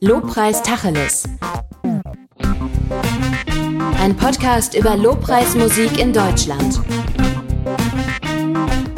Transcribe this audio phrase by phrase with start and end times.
[0.00, 1.24] Lobpreis Tacheles.
[3.98, 6.80] Ein Podcast über Lobpreismusik in Deutschland.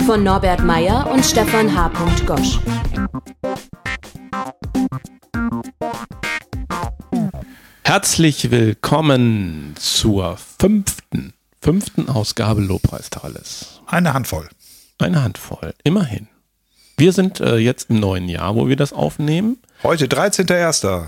[0.05, 1.91] Von Norbert Meyer und Stefan H.
[2.27, 2.59] Gosch.
[7.85, 13.81] Herzlich willkommen zur fünften, fünften Ausgabe Lobpreis Tacheles.
[13.87, 14.49] Eine Handvoll.
[14.99, 16.29] Eine Handvoll, immerhin.
[16.99, 19.59] Wir sind äh, jetzt im neuen Jahr, wo wir das aufnehmen.
[19.83, 21.05] Heute 13.01.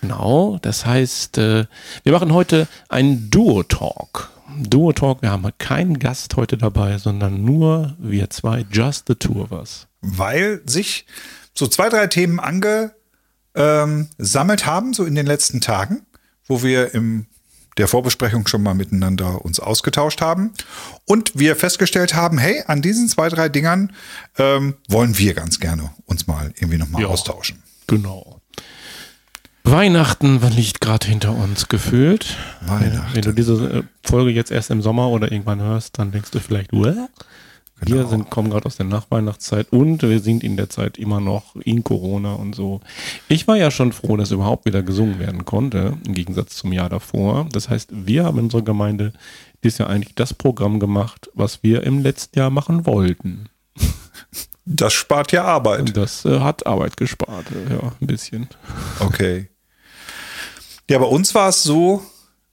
[0.00, 1.66] Genau, das heißt, äh,
[2.04, 4.30] wir machen heute einen Duo-Talk.
[4.62, 9.50] Duo-Talk, wir haben keinen Gast heute dabei, sondern nur wir zwei, just the two of
[9.50, 9.88] us.
[10.02, 11.04] Weil sich
[11.52, 12.94] so zwei, drei Themen angesammelt
[14.66, 16.06] haben, so in den letzten Tagen,
[16.46, 17.26] wo wir im
[17.76, 20.52] der Vorbesprechung schon mal miteinander uns ausgetauscht haben
[21.04, 23.92] und wir festgestellt haben, hey, an diesen zwei, drei Dingern
[24.38, 27.08] ähm, wollen wir ganz gerne uns mal irgendwie nochmal Ja.
[27.08, 27.62] austauschen.
[27.86, 28.40] Genau.
[29.66, 32.36] Weihnachten liegt gerade hinter uns gefühlt.
[32.60, 33.14] Weihnachten.
[33.14, 36.40] Wenn du diese äh, Folge jetzt erst im Sommer oder irgendwann hörst, dann denkst du
[36.40, 36.96] vielleicht, What?
[37.86, 38.08] Wir Genau.
[38.08, 41.84] sind, kommen gerade aus der Nachweihnachtszeit und wir sind in der Zeit immer noch in
[41.84, 42.80] Corona und so.
[43.28, 46.88] Ich war ja schon froh, dass überhaupt wieder gesungen werden konnte, im Gegensatz zum Jahr
[46.88, 47.46] davor.
[47.52, 49.12] Das heißt, wir haben in unserer Gemeinde
[49.62, 53.48] dieses Jahr eigentlich das Programm gemacht, was wir im letzten Jahr machen wollten.
[54.66, 55.80] Das spart ja Arbeit.
[55.80, 58.48] Und das äh, hat Arbeit gespart, äh, ja, ein bisschen.
[59.00, 59.48] Okay.
[60.88, 62.02] Ja, bei uns war es so,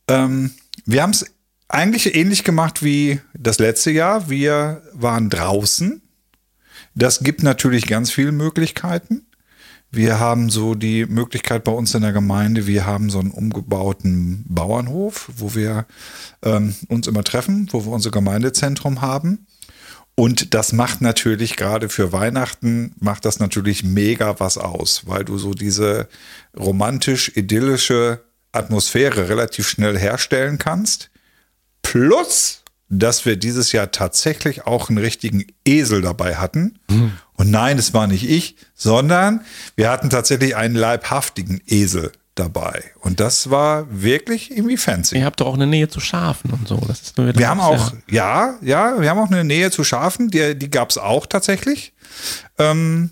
[0.07, 0.51] ähm,
[0.85, 1.25] wir haben es
[1.73, 4.29] eigentlich ähnlich gemacht wie das letzte Jahr.
[4.29, 6.01] Wir waren draußen.
[6.95, 9.25] Das gibt natürlich ganz viele Möglichkeiten.
[9.93, 14.45] Wir haben so die Möglichkeit bei uns in der Gemeinde, wir haben so einen umgebauten
[14.47, 15.85] Bauernhof, wo wir
[16.43, 19.47] ähm, uns immer treffen, wo wir unser Gemeindezentrum haben.
[20.15, 25.37] Und das macht natürlich gerade für Weihnachten, macht das natürlich mega was aus, weil du
[25.37, 26.07] so diese
[26.57, 31.11] romantisch-idyllische Atmosphäre relativ schnell herstellen kannst.
[31.81, 36.79] Plus, dass wir dieses Jahr tatsächlich auch einen richtigen Esel dabei hatten.
[37.33, 39.41] Und nein, es war nicht ich, sondern
[39.75, 42.83] wir hatten tatsächlich einen leibhaftigen Esel dabei.
[42.99, 45.17] Und das war wirklich irgendwie fancy.
[45.17, 46.77] Ihr habt doch auch eine Nähe zu Schafen und so.
[46.87, 50.29] Das ist nur Wir haben auch, ja, ja, wir haben auch eine Nähe zu Schafen,
[50.29, 51.93] die, die gab es auch tatsächlich.
[52.57, 53.11] Ähm,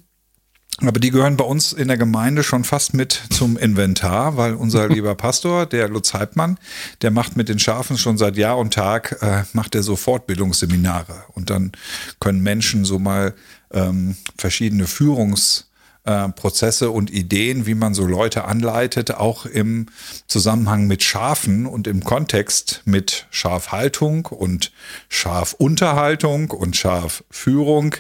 [0.88, 4.88] aber die gehören bei uns in der Gemeinde schon fast mit zum Inventar, weil unser
[4.90, 6.58] lieber Pastor, der Lutz Heidmann,
[7.02, 11.24] der macht mit den Schafen schon seit Jahr und Tag, äh, macht er so Fortbildungsseminare.
[11.34, 11.72] Und dann
[12.20, 13.34] können Menschen so mal
[13.72, 15.69] ähm, verschiedene Führungs-
[16.06, 19.88] äh, Prozesse und Ideen, wie man so Leute anleitet, auch im
[20.28, 24.72] Zusammenhang mit Schafen und im Kontext mit Schafhaltung und
[25.10, 27.96] Schafunterhaltung und Schafführung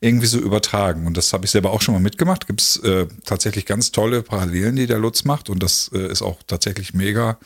[0.00, 1.06] irgendwie so übertragen.
[1.06, 2.46] Und das habe ich selber auch schon mal mitgemacht.
[2.46, 5.50] Gibt es äh, tatsächlich ganz tolle Parallelen, die der Lutz macht.
[5.50, 7.38] Und das äh, ist auch tatsächlich mega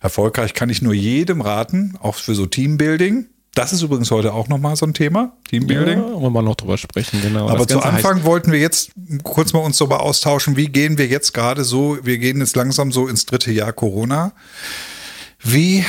[0.00, 0.54] erfolgreich.
[0.54, 3.26] Kann ich nur jedem raten, auch für so Teambuilding.
[3.54, 5.98] Das ist übrigens heute auch nochmal so ein Thema, Teambuilding.
[5.98, 7.48] Ja, wollen wir noch drüber sprechen, genau.
[7.48, 8.92] Aber zu Anfang wollten wir jetzt
[9.24, 12.92] kurz mal uns darüber austauschen, wie gehen wir jetzt gerade so, wir gehen jetzt langsam
[12.92, 14.32] so ins dritte Jahr Corona.
[15.42, 15.84] Wie,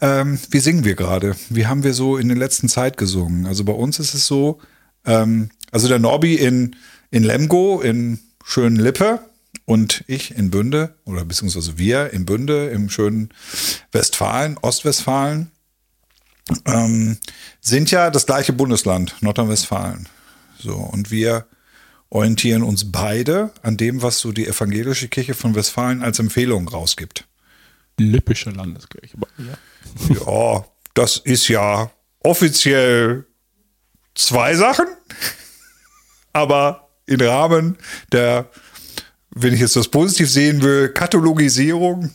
[0.00, 1.36] ähm, wie singen wir gerade?
[1.48, 3.46] Wie haben wir so in der letzten Zeit gesungen?
[3.46, 4.58] Also bei uns ist es so,
[5.04, 6.76] ähm, also der Norbi in,
[7.10, 9.20] in Lemgo, in schönen Lippe
[9.64, 13.30] und ich in Bünde, oder beziehungsweise wir in Bünde im schönen
[13.92, 15.50] Westfalen, Ostwestfalen,
[16.64, 17.18] ähm,
[17.60, 20.08] sind ja das gleiche Bundesland, Nordrhein-Westfalen.
[20.58, 21.46] So, und wir
[22.08, 27.26] orientieren uns beide an dem, was so die evangelische Kirche von Westfalen als Empfehlung rausgibt.
[27.98, 29.16] Lippische Landeskirche.
[29.36, 29.58] mir.
[30.14, 30.64] Ja,
[30.94, 31.90] das ist ja
[32.20, 33.26] offiziell
[34.14, 34.86] zwei Sachen,
[36.32, 37.76] aber im Rahmen
[38.12, 38.50] der,
[39.30, 42.10] wenn ich jetzt das positiv sehen will, Kathologisierung.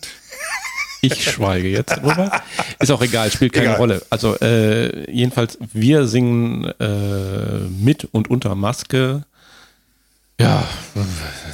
[1.01, 2.31] Ich schweige jetzt drüber.
[2.79, 3.77] Ist auch egal, spielt keine Egal.
[3.77, 4.01] Rolle.
[4.09, 9.23] Also äh, jedenfalls, wir singen äh, mit und unter Maske.
[10.39, 10.67] Ja,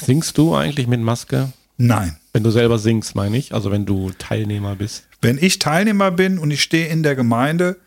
[0.02, 1.51] singst du eigentlich mit Maske?
[1.77, 2.18] Nein.
[2.33, 3.54] Wenn du selber singst, meine ich.
[3.54, 5.07] Also wenn du Teilnehmer bist.
[5.22, 7.77] Wenn ich Teilnehmer bin und ich stehe in der Gemeinde,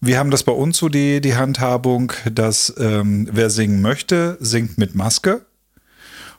[0.00, 4.76] wir haben das bei uns so die, die Handhabung, dass ähm, wer singen möchte, singt
[4.76, 5.46] mit Maske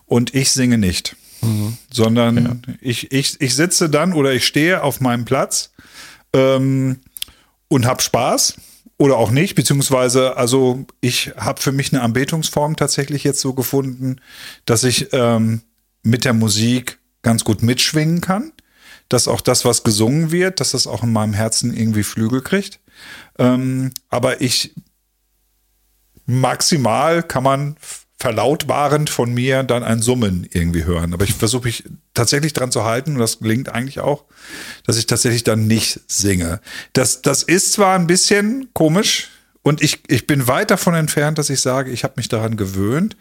[0.05, 1.15] und ich singe nicht.
[1.91, 5.71] Sondern ich, ich, ich sitze dann oder ich stehe auf meinem Platz
[6.33, 6.99] ähm,
[7.67, 8.55] und habe Spaß
[8.97, 14.17] oder auch nicht, beziehungsweise, also ich habe für mich eine Anbetungsform tatsächlich jetzt so gefunden,
[14.65, 15.61] dass ich ähm,
[16.03, 18.51] mit der Musik ganz gut mitschwingen kann,
[19.09, 22.79] dass auch das, was gesungen wird, dass das auch in meinem Herzen irgendwie Flügel kriegt.
[23.39, 24.73] Ähm, aber ich
[26.25, 27.77] maximal kann man
[28.23, 31.13] verlautbarend von mir dann ein Summen irgendwie hören.
[31.13, 31.83] Aber ich versuche mich
[32.13, 34.23] tatsächlich dran zu halten und das gelingt eigentlich auch,
[34.85, 36.61] dass ich tatsächlich dann nicht singe.
[36.93, 39.29] Das, das ist zwar ein bisschen komisch,
[39.63, 43.15] und ich, ich bin weit davon entfernt, dass ich sage, ich habe mich daran gewöhnt.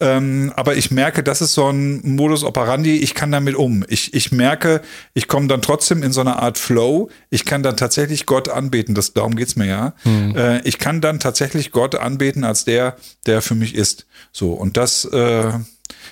[0.00, 3.84] Ähm, aber ich merke, das ist so ein Modus operandi, ich kann damit um.
[3.88, 4.80] Ich, ich merke,
[5.12, 7.10] ich komme dann trotzdem in so eine Art Flow.
[7.28, 9.92] Ich kann dann tatsächlich Gott anbeten, das, darum geht's mir ja.
[10.04, 10.34] Mhm.
[10.34, 12.96] Äh, ich kann dann tatsächlich Gott anbeten als der,
[13.26, 14.06] der für mich ist.
[14.32, 15.52] So, und das, äh,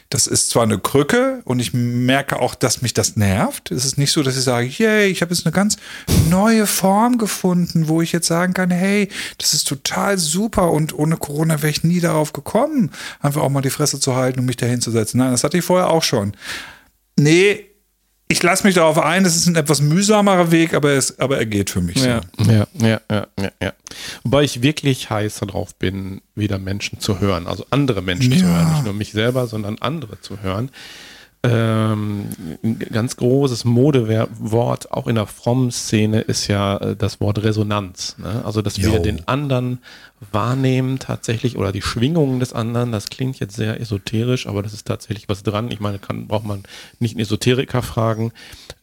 [0.08, 3.70] das ist zwar eine Krücke und ich merke auch, dass mich das nervt.
[3.70, 5.76] Es ist nicht so, dass ich sage, yay, ich habe jetzt eine ganz
[6.28, 9.08] neue Form gefunden, wo ich jetzt sagen kann, hey,
[9.38, 12.90] das ist total super und ohne Corona wäre ich nie darauf gekommen,
[13.20, 15.19] einfach auch mal die Fresse zu halten und mich dahin zu setzen.
[15.19, 16.34] Nein, das hatte ich vorher auch schon.
[17.16, 17.69] Nee,
[18.31, 21.47] ich lasse mich darauf ein, es ist ein etwas mühsamerer Weg, aber, es, aber er
[21.47, 21.97] geht für mich.
[21.97, 22.50] Ja, so.
[22.50, 23.73] ja, ja, ja, ja, ja.
[24.23, 28.38] Wobei ich wirklich heiß darauf bin, wieder Menschen zu hören, also andere Menschen ja.
[28.38, 30.71] zu hören, nicht nur mich selber, sondern andere zu hören
[31.42, 32.26] ähm,
[32.62, 38.16] ein ganz großes Modewort auch in der frommen Szene ist ja äh, das Wort Resonanz.
[38.19, 38.42] Ne?
[38.44, 38.92] Also, dass jo.
[38.92, 39.78] wir den anderen
[40.32, 42.92] wahrnehmen tatsächlich oder die Schwingungen des anderen.
[42.92, 45.70] Das klingt jetzt sehr esoterisch, aber das ist tatsächlich was dran.
[45.70, 46.62] Ich meine, kann, braucht man
[46.98, 48.32] nicht einen Esoteriker fragen.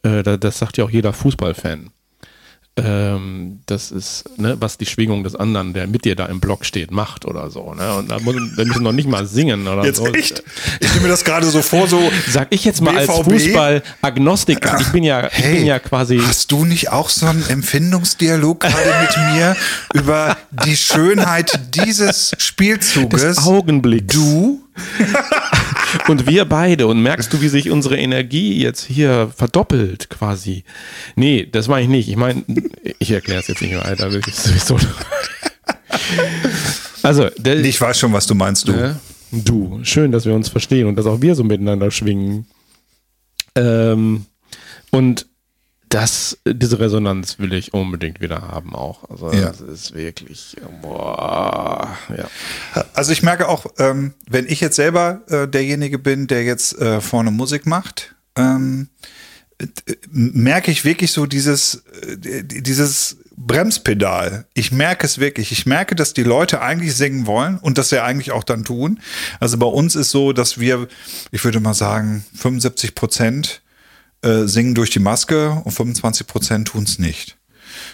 [0.02, 1.90] Äh, das sagt ja auch jeder Fußballfan
[2.84, 6.64] ähm, das ist, ne, was die Schwingung des anderen, der mit dir da im Block
[6.64, 7.74] steht, macht oder so.
[7.74, 7.94] Ne?
[7.94, 10.06] Und da, muss, da müssen noch nicht mal singen oder jetzt so.
[10.06, 10.42] Echt?
[10.80, 12.00] Ich stelle mir das gerade so vor, so.
[12.28, 13.10] Sag ich jetzt mal BVB?
[13.10, 14.78] als Fußball-Agnostiker.
[14.80, 16.18] Ich bin ja, hey, ich bin ja quasi.
[16.18, 19.56] Hast du nicht auch so einen Empfindungsdialog gerade mit mir
[19.94, 23.22] über die Schönheit dieses Spielzuges?
[23.22, 24.14] Des Augenblicks.
[24.14, 24.62] Du?
[26.08, 26.86] Und wir beide.
[26.86, 30.64] Und merkst du, wie sich unsere Energie jetzt hier verdoppelt quasi?
[31.16, 32.08] Nee, das meine ich nicht.
[32.08, 32.44] Ich meine,
[32.98, 34.08] ich erkläre es jetzt nicht mehr, Alter.
[34.08, 34.78] Ist sowieso
[37.02, 38.72] also, der, ich weiß schon, was du meinst, du.
[38.72, 38.94] Äh,
[39.32, 39.80] du.
[39.82, 42.46] Schön, dass wir uns verstehen und dass auch wir so miteinander schwingen.
[43.54, 44.26] Ähm,
[44.90, 45.26] und
[45.88, 49.08] das, diese Resonanz will ich unbedingt wieder haben auch.
[49.10, 49.48] Also ja.
[49.48, 52.28] das ist wirklich, boah, ja.
[52.94, 57.00] Also ich merke auch, ähm, wenn ich jetzt selber äh, derjenige bin, der jetzt äh,
[57.00, 58.88] vorne Musik macht, ähm,
[60.10, 64.46] merke ich wirklich so dieses, äh, dieses Bremspedal.
[64.54, 65.52] Ich merke es wirklich.
[65.52, 69.00] Ich merke, dass die Leute eigentlich singen wollen und das ja eigentlich auch dann tun.
[69.38, 70.88] Also bei uns ist so, dass wir,
[71.30, 73.62] ich würde mal sagen, 75 Prozent
[74.22, 77.38] äh, singen durch die Maske und 25 Prozent tun es nicht.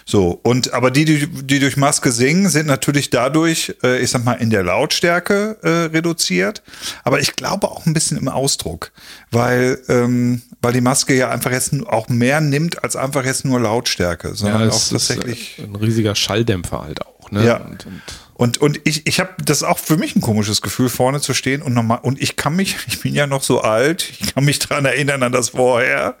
[0.05, 4.23] So, und aber die, die, die durch Maske singen, sind natürlich dadurch, äh, ich sag
[4.23, 6.63] mal, in der Lautstärke äh, reduziert.
[7.03, 8.91] Aber ich glaube auch ein bisschen im Ausdruck,
[9.31, 13.59] weil, ähm, weil die Maske ja einfach jetzt auch mehr nimmt als einfach jetzt nur
[13.59, 15.59] Lautstärke, sondern ja, auch tatsächlich.
[15.59, 17.45] ein riesiger Schalldämpfer halt auch, ne?
[17.45, 17.57] Ja.
[17.57, 18.01] Und, und
[18.35, 21.61] und, und ich, ich habe das auch für mich ein komisches Gefühl, vorne zu stehen
[21.61, 24.59] und nochmal, und ich kann mich, ich bin ja noch so alt, ich kann mich
[24.59, 26.17] dran erinnern an das vorher.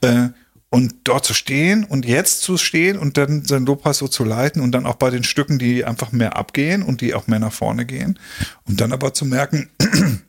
[0.00, 0.28] Äh,
[0.72, 4.62] und dort zu stehen und jetzt zu stehen und dann sein Lobpreis so zu leiten
[4.62, 7.52] und dann auch bei den Stücken, die einfach mehr abgehen und die auch mehr nach
[7.52, 8.20] vorne gehen.
[8.68, 9.68] Und dann aber zu merken,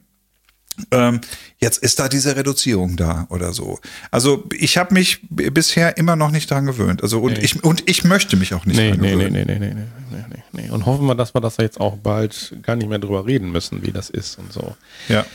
[0.92, 1.22] ähm,
[1.60, 3.80] jetzt ist da diese Reduzierung da oder so.
[4.10, 7.04] Also ich habe mich bisher immer noch nicht dran gewöhnt.
[7.04, 7.44] Also und, nee.
[7.44, 9.34] ich, und ich möchte mich auch nicht nee, dran nee, gewöhnen.
[9.34, 10.70] Nee, nee, nee, nee, nee, nee, nee.
[10.70, 13.84] Und hoffen wir, dass wir das jetzt auch bald gar nicht mehr drüber reden müssen,
[13.84, 14.76] wie das ist und so.
[15.08, 15.26] Ja.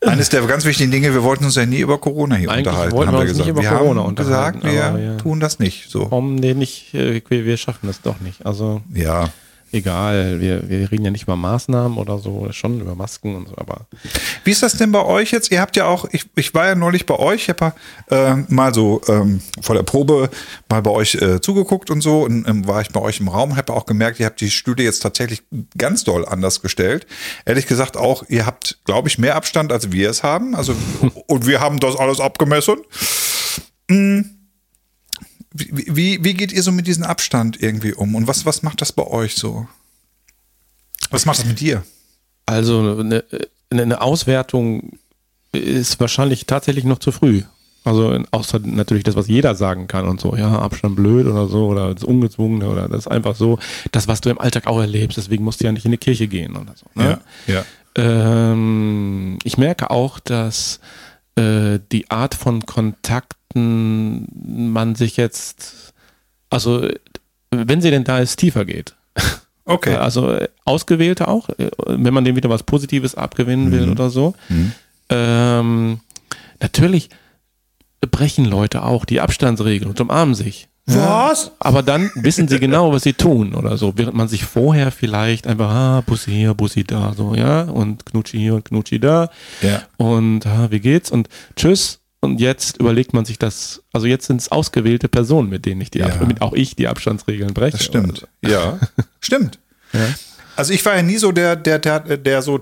[0.00, 2.92] Eines der ganz wichtigen Dinge, wir wollten uns ja nie über Corona hier Eigentlich unterhalten,
[2.92, 3.46] wollten haben wir, wir gesagt.
[3.46, 5.16] Nicht über wir Corona haben gesagt, wir ja.
[5.16, 5.90] tun das nicht.
[5.90, 6.02] So.
[6.02, 6.94] Warum nee, nicht?
[6.94, 8.46] Äh, wir schaffen das doch nicht.
[8.46, 9.28] Also ja
[9.72, 13.54] egal, wir, wir reden ja nicht über Maßnahmen oder so, schon über Masken und so,
[13.56, 13.86] aber.
[14.44, 15.50] Wie ist das denn bei euch jetzt?
[15.50, 17.74] Ihr habt ja auch, ich, ich war ja neulich bei euch, ich habe
[18.10, 20.30] äh, mal so ähm, vor der Probe
[20.68, 23.56] mal bei euch äh, zugeguckt und so und ähm, war ich bei euch im Raum,
[23.56, 25.42] habe auch gemerkt, ihr habt die Stühle jetzt tatsächlich
[25.76, 27.06] ganz doll anders gestellt.
[27.44, 30.54] Ehrlich gesagt auch, ihr habt, glaube ich, mehr Abstand, als wir es haben.
[30.54, 30.74] Also,
[31.26, 32.76] und wir haben das alles abgemessen.
[33.88, 34.37] Mhm
[35.52, 38.14] wie, wie, geht ihr so mit diesem Abstand irgendwie um?
[38.14, 39.66] Und was, was macht das bei euch so?
[41.10, 41.84] Was macht das mit dir?
[42.46, 43.24] Also eine,
[43.70, 44.98] eine Auswertung
[45.52, 47.42] ist wahrscheinlich tatsächlich noch zu früh.
[47.84, 51.68] Also außer natürlich das, was jeder sagen kann und so, ja, Abstand blöd oder so,
[51.68, 53.58] oder das Ungezwungene oder das ist einfach so,
[53.92, 56.28] das, was du im Alltag auch erlebst, deswegen musst du ja nicht in die Kirche
[56.28, 56.86] gehen oder so.
[56.94, 57.18] Ne?
[57.46, 57.64] Ja, ja.
[57.94, 60.80] Ähm, ich merke auch, dass
[61.38, 65.94] äh, die Art von Kontakt man sich jetzt,
[66.50, 66.88] also
[67.50, 68.94] wenn sie denn da ist, tiefer geht.
[69.70, 69.96] Okay.
[69.96, 71.50] Also ausgewählte auch,
[71.86, 73.92] wenn man dem wieder was Positives abgewinnen will mhm.
[73.92, 74.34] oder so.
[74.48, 74.72] Mhm.
[75.10, 76.00] Ähm,
[76.58, 77.10] natürlich
[78.10, 80.68] brechen Leute auch die Abstandsregeln und umarmen sich.
[80.94, 81.52] Was?
[81.58, 83.92] Aber dann wissen sie genau, was sie tun oder so.
[83.96, 88.38] Während man sich vorher vielleicht einfach, ah, Bussi hier, Bussi da, so, ja, und Knutschi
[88.38, 89.30] hier und Knutschi da.
[89.60, 89.82] Ja.
[89.96, 91.10] Und ah, wie geht's?
[91.10, 92.00] Und tschüss.
[92.20, 95.90] Und jetzt überlegt man sich das, also jetzt sind es ausgewählte Personen, mit denen ich
[95.90, 96.06] die, Ja.
[96.06, 97.76] Ab, mit auch ich die Abstandsregeln breche.
[97.76, 98.26] Das stimmt.
[98.44, 98.78] Ja.
[99.20, 99.60] stimmt.
[99.92, 100.00] Ja.
[100.56, 102.58] Also ich war ja nie so der, der, der, der so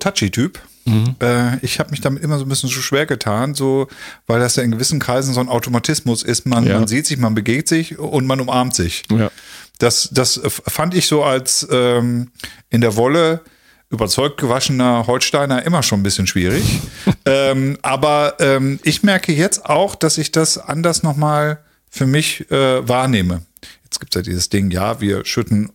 [0.87, 1.23] touchy-Typ.
[1.23, 3.89] Äh, ich habe mich damit immer so ein bisschen so schwer getan, so,
[4.27, 6.47] weil das ja in gewissen Kreisen so ein Automatismus ist.
[6.47, 6.79] Man, Ja.
[6.79, 9.03] man sieht sich, man begegnet sich und man umarmt sich.
[9.11, 9.31] Ja.
[9.79, 12.31] Das, das fand ich so als ähm,
[12.71, 13.43] in der Wolle
[13.91, 16.65] überzeugt gewaschener Holsteiner immer schon ein bisschen schwierig.
[17.27, 22.87] ähm, aber ähm, ich merke jetzt auch, dass ich das anders nochmal für mich äh,
[22.89, 23.43] wahrnehme.
[23.85, 25.71] Jetzt gibt es ja dieses Ding, ja, wir schütten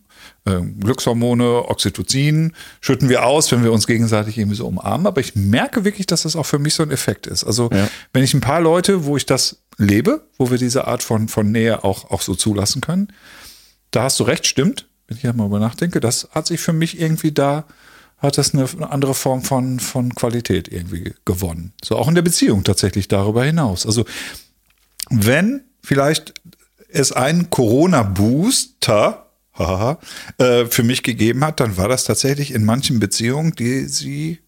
[0.46, 5.06] Glückshormone, Oxytocin, schütten wir aus, wenn wir uns gegenseitig irgendwie so umarmen.
[5.08, 7.44] Aber ich merke wirklich, dass das auch für mich so ein Effekt ist.
[7.44, 7.88] Also Ja.
[8.14, 11.52] wenn ich ein paar Leute, wo ich das lebe, wo wir diese Art von, von
[11.52, 13.10] Nähe auch, auch so zulassen können,
[13.92, 14.88] da hast du recht, stimmt.
[15.08, 17.66] Wenn ich mal über nachdenke, das hat sich für mich irgendwie da,
[18.18, 21.74] hat das eine, eine andere Form von, von Qualität irgendwie gewonnen.
[21.84, 23.86] So auch in der Beziehung tatsächlich darüber hinaus.
[23.86, 24.06] Also
[25.10, 26.34] wenn vielleicht
[26.90, 29.21] es einen Corona-Booster
[29.58, 34.40] für mich gegeben hat, dann war das tatsächlich in manchen Beziehungen, die sie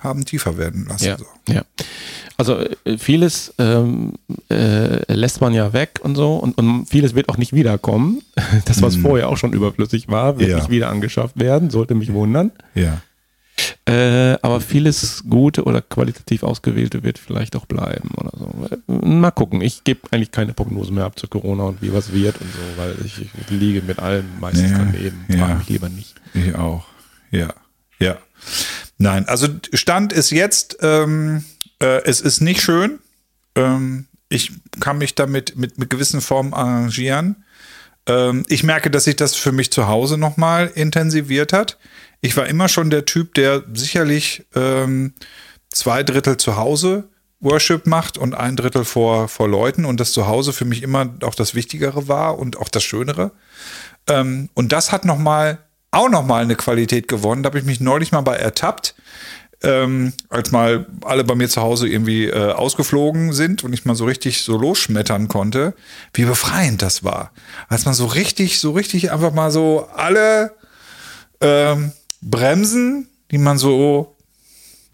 [0.00, 1.04] haben tiefer werden lassen.
[1.06, 1.26] Ja, So.
[1.48, 1.62] ja.
[2.36, 4.14] Also äh, vieles ähm,
[4.50, 8.22] äh, lässt man ja weg und so und, und vieles wird auch nicht wiederkommen.
[8.64, 10.50] Das, was vorher auch schon überflüssig war, wird.
[10.50, 10.56] Ja.
[10.56, 12.50] nicht wieder angeschafft werden, sollte mich wundern.
[12.74, 13.02] ja.
[13.86, 18.94] Äh, aber vieles Gute oder qualitativ Ausgewählte wird vielleicht auch bleiben oder so.
[19.04, 19.60] Mal gucken.
[19.60, 22.58] Ich gebe eigentlich keine Prognose mehr ab zu Corona und wie was wird und so,
[22.82, 25.24] weil ich, ich liege mit allem meistens Ja, daneben.
[25.28, 25.38] ja.
[25.38, 26.14] Frage mich lieber nicht.
[26.34, 26.84] Ich auch.
[27.30, 27.52] Ja.
[27.98, 28.16] Ja.
[28.98, 31.44] Nein, also Stand ist jetzt, ähm,
[31.80, 32.98] äh, es ist nicht schön.
[33.54, 37.44] Ähm, ich kann mich damit mit, mit gewissen Formen arrangieren.
[38.06, 41.78] Ähm, ich merke, dass sich das für mich zu Hause nochmal intensiviert hat.
[42.20, 45.14] Ich war immer schon der Typ, der sicherlich ähm,
[45.70, 47.08] zwei Drittel zu Hause
[47.40, 51.14] Worship macht und ein Drittel vor, vor Leuten und das zu Hause für mich immer
[51.22, 53.32] auch das Wichtigere war und auch das Schönere.
[54.06, 55.58] Ähm, und das hat noch mal,
[55.90, 57.42] auch noch mal eine Qualität gewonnen.
[57.42, 58.94] Da habe ich mich neulich mal bei ertappt,
[59.62, 63.94] ähm, als mal alle bei mir zu Hause irgendwie äh, ausgeflogen sind und ich mal
[63.94, 65.74] so richtig so losschmettern konnte,
[66.12, 67.32] wie befreiend das war.
[67.68, 70.54] Als man so richtig, so richtig einfach mal so alle
[71.40, 74.16] ähm, Bremsen, die man so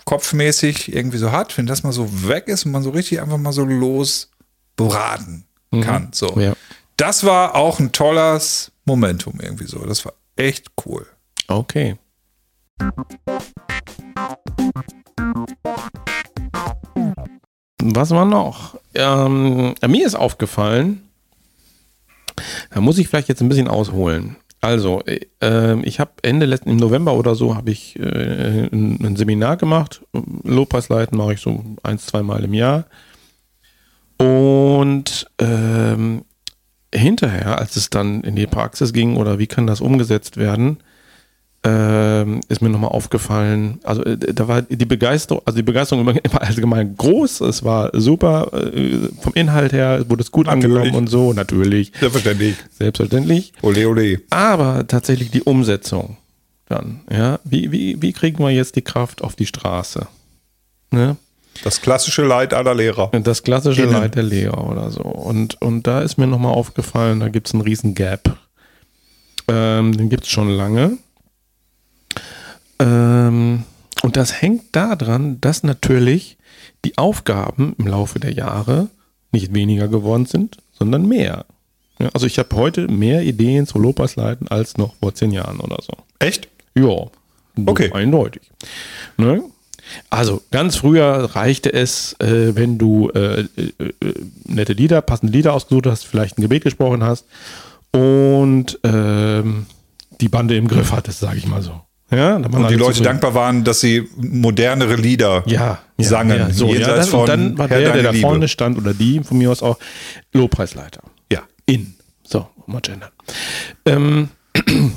[0.04, 3.38] kopfmäßig irgendwie so hat, wenn das mal so weg ist und man so richtig einfach
[3.38, 4.30] mal so los
[4.76, 5.45] braten
[5.83, 6.11] kann.
[6.12, 6.38] So.
[6.38, 6.54] Ja.
[6.97, 9.85] Das war auch ein tolles Momentum irgendwie so.
[9.85, 11.06] Das war echt cool.
[11.49, 11.97] Okay.
[17.83, 18.78] Was war noch?
[18.95, 21.09] Ähm, mir ist aufgefallen,
[22.71, 24.37] da muss ich vielleicht jetzt ein bisschen ausholen.
[24.66, 29.14] Also, äh, ich habe Ende letzten, im November oder so, habe ich äh, ein, ein
[29.14, 30.02] Seminar gemacht.
[30.42, 32.87] Lobpreisleiten mache ich so ein, zwei Mal im Jahr.
[34.18, 36.25] Und ähm,
[36.92, 40.78] hinterher, als es dann in die Praxis ging oder wie kann das umgesetzt werden,
[41.66, 46.25] ähm, ist mir nochmal aufgefallen, also äh, da war die Begeisterung, also die Begeisterung immer,
[46.25, 50.76] immer allgemein groß, es war super, äh, vom Inhalt her wurde es gut Natürlich.
[50.76, 52.54] angenommen und so, natürlich, Selbstverständlich.
[52.78, 53.52] selbstverständlich.
[53.62, 54.20] Ole, ole.
[54.30, 56.16] Aber tatsächlich die Umsetzung
[56.68, 60.06] dann, ja, wie, wie, wie kriegen wir jetzt die Kraft auf die Straße?
[60.92, 61.16] Ne?
[61.64, 63.11] Das klassische Leid aller Lehrer.
[63.23, 63.92] Das klassische Innen.
[63.92, 65.02] Leid der Lehrer oder so.
[65.02, 68.37] Und, und da ist mir nochmal aufgefallen, da gibt es einen riesen Gap.
[69.49, 70.99] Ähm, den gibt es schon lange.
[72.78, 73.64] Ähm,
[74.02, 76.37] und das hängt daran, dass natürlich
[76.85, 78.88] die Aufgaben im Laufe der Jahre
[79.33, 81.47] nicht weniger geworden sind, sondern mehr.
[81.99, 85.78] Ja, also ich habe heute mehr Ideen zu Lobpreisleiten als noch vor zehn Jahren oder
[85.83, 85.92] so.
[86.18, 86.49] Echt?
[86.75, 87.06] Ja,
[87.64, 87.90] Okay.
[87.92, 88.42] eindeutig.
[89.16, 89.42] Ne?
[90.11, 94.14] Also ganz früher reichte es, äh, wenn du äh, äh, äh,
[94.45, 97.25] nette Lieder, passende Lieder ausgesucht hast, vielleicht ein Gebet gesprochen hast
[97.92, 99.66] und ähm,
[100.21, 101.80] die Bande im Griff hattest, sage ich mal so.
[102.10, 103.04] Ja, Und die Leute zufrieden.
[103.04, 106.38] dankbar waren, dass sie modernere Lieder ja, sangen.
[106.38, 108.28] Ja, so, ja, dann, von und dann war Herr, der, der da Liebe.
[108.28, 109.78] vorne stand oder die, von mir aus auch
[110.32, 111.02] Lobpreisleiter.
[111.32, 111.42] Ja.
[111.66, 111.94] In.
[112.22, 113.10] So, mal gendern.
[113.86, 114.28] Ähm,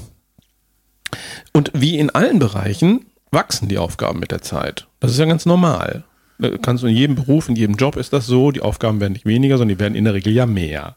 [1.54, 4.88] und wie in allen Bereichen wachsen die Aufgaben mit der Zeit.
[5.00, 6.04] Das ist ja ganz normal.
[6.38, 9.14] Da Kannst du in jedem Beruf, in jedem Job ist das so, die Aufgaben werden
[9.14, 10.96] nicht weniger, sondern die werden in der Regel ja mehr.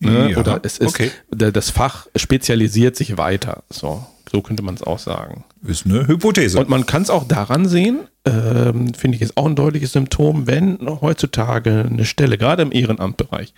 [0.00, 0.32] Ne?
[0.32, 1.10] Ja, Oder es ist, okay.
[1.30, 3.64] das Fach spezialisiert sich weiter.
[3.70, 5.44] So, so könnte man es auch sagen.
[5.66, 6.58] Ist eine Hypothese.
[6.58, 10.46] Und man kann es auch daran sehen, ähm, finde ich, ist auch ein deutliches Symptom,
[10.46, 13.54] wenn heutzutage eine Stelle, gerade im Ehrenamtbereich,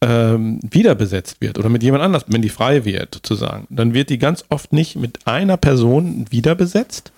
[0.00, 4.10] ähm, wieder besetzt wird oder mit jemand anders, wenn die frei wird, sozusagen, dann wird
[4.10, 7.12] die ganz oft nicht mit einer Person wieder besetzt,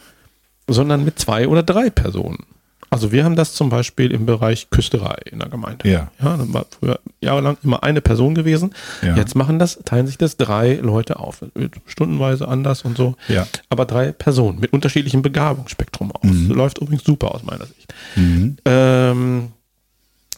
[0.69, 2.45] sondern mit zwei oder drei Personen.
[2.91, 5.89] Also wir haben das zum Beispiel im Bereich Küsterei in der Gemeinde.
[5.89, 6.11] Ja.
[6.23, 8.75] Ja, dann war früher jahrelang immer eine Person gewesen.
[9.03, 9.17] Ja.
[9.17, 11.45] Jetzt machen das, teilen sich das drei Leute auf.
[11.87, 13.17] Stundenweise anders und so.
[13.29, 13.47] Ja.
[13.69, 16.23] Aber drei Personen mit unterschiedlichem Begabungsspektrum aus.
[16.23, 17.95] Läuft übrigens super aus meiner Sicht.
[18.15, 18.57] Mhm.
[18.65, 19.53] Ähm,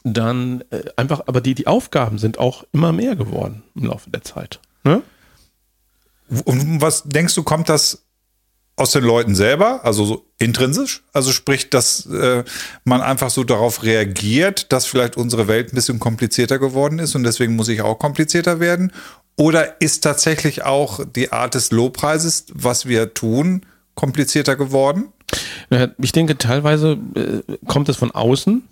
[0.04, 4.22] dann äh, einfach, aber die, die Aufgaben sind auch immer mehr geworden im Laufe der
[4.22, 4.60] Zeit.
[4.84, 5.02] Ne?
[6.44, 8.02] Und was denkst du, kommt das
[8.78, 11.02] aus den Leuten selber, also so intrinsisch?
[11.12, 12.44] Also sprich, dass äh,
[12.84, 17.24] man einfach so darauf reagiert, dass vielleicht unsere Welt ein bisschen komplizierter geworden ist und
[17.24, 18.92] deswegen muss ich auch komplizierter werden?
[19.36, 25.12] Oder ist tatsächlich auch die Art des Lobpreises, was wir tun, komplizierter geworden?
[26.00, 28.62] Ich denke, teilweise äh, kommt es von außen.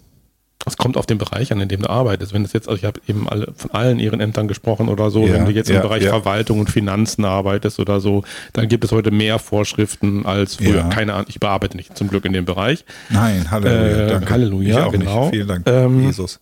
[0.69, 2.33] Es kommt auf den Bereich an, in dem du arbeitest.
[2.33, 5.35] Wenn es jetzt, also ich habe eben alle, von allen Ehrenämtern gesprochen oder so, Ja,
[5.35, 6.11] wenn du jetzt ja, im Bereich ja.
[6.11, 10.83] Verwaltung und Finanzen arbeitest oder so, dann gibt es heute mehr Vorschriften als früher.
[10.91, 12.85] Keine Ahnung, ich bearbeite nicht zum Glück in dem Bereich.
[13.11, 14.07] Nein, Halleluja.
[14.07, 14.31] Äh, danke.
[14.31, 15.21] Halleluja, genau.
[15.27, 15.35] Nicht.
[15.35, 16.41] Vielen Dank, Ähm, Jesus.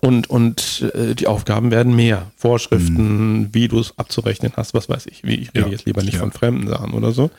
[0.00, 2.30] Und, und äh, die Aufgaben werden mehr.
[2.36, 5.24] Vorschriften, wie du es abzurechnen hast, was weiß ich.
[5.24, 5.72] Wie, ich rede Mhm.
[5.72, 7.30] Jetzt lieber nicht von fremden Sachen oder so.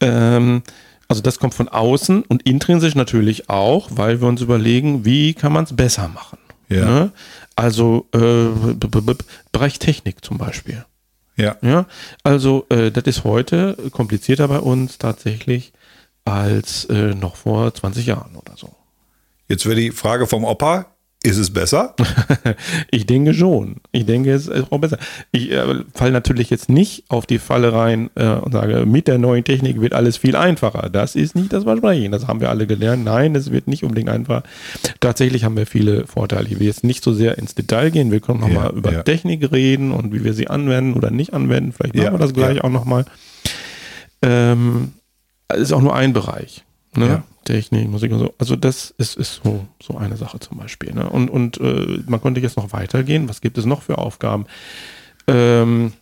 [0.00, 0.62] Ähm,
[1.08, 5.52] also das kommt von außen und intrinsisch natürlich auch, weil wir uns überlegen, wie kann
[5.52, 6.38] man es besser machen.
[6.68, 6.84] Ja.
[6.84, 7.12] Ne?
[7.56, 8.74] Also äh,
[9.50, 10.84] Bereich Technik zum Beispiel.
[11.36, 11.56] Ja.
[11.62, 11.86] Ja,
[12.24, 15.72] also äh, das ist heute komplizierter bei uns tatsächlich
[16.24, 18.74] als äh, noch vor 20 Jahren oder so.
[19.48, 20.86] Jetzt wäre die Frage vom Opa,
[21.24, 21.94] ist es besser?
[22.90, 23.76] Ich denke schon.
[23.92, 24.98] Ich denke, es ist auch besser.
[25.32, 29.18] Ich äh, falle natürlich jetzt nicht auf die Falle rein äh, und sage, mit der
[29.18, 30.88] neuen Technik wird alles viel einfacher.
[30.90, 32.12] Das ist nicht das Versprechen.
[32.12, 33.04] Das haben wir alle gelernt.
[33.04, 34.42] Nein, es wird nicht unbedingt einfacher.
[35.00, 36.48] Tatsächlich haben wir viele Vorteile.
[36.48, 38.10] Ich will jetzt nicht so sehr ins Detail gehen.
[38.12, 39.02] Wir können nochmal Ja, über ja.
[39.02, 41.72] Technik reden und wie wir sie anwenden oder nicht anwenden.
[41.72, 42.64] Vielleicht machen Ja, wir das gleich ja.
[42.64, 43.04] auch nochmal.
[44.22, 44.92] Ähm,
[45.48, 46.64] es ist auch nur ein Bereich.
[46.96, 47.06] Ne?
[47.06, 47.24] Ja.
[47.44, 48.34] Technik, Musik und so.
[48.38, 50.92] Also das ist, ist so, so eine Sache zum Beispiel.
[50.92, 51.08] Ne?
[51.08, 53.28] Und, und äh, man konnte jetzt noch weitergehen.
[53.28, 54.46] Was gibt es noch für Aufgaben?
[55.26, 55.92] Ähm,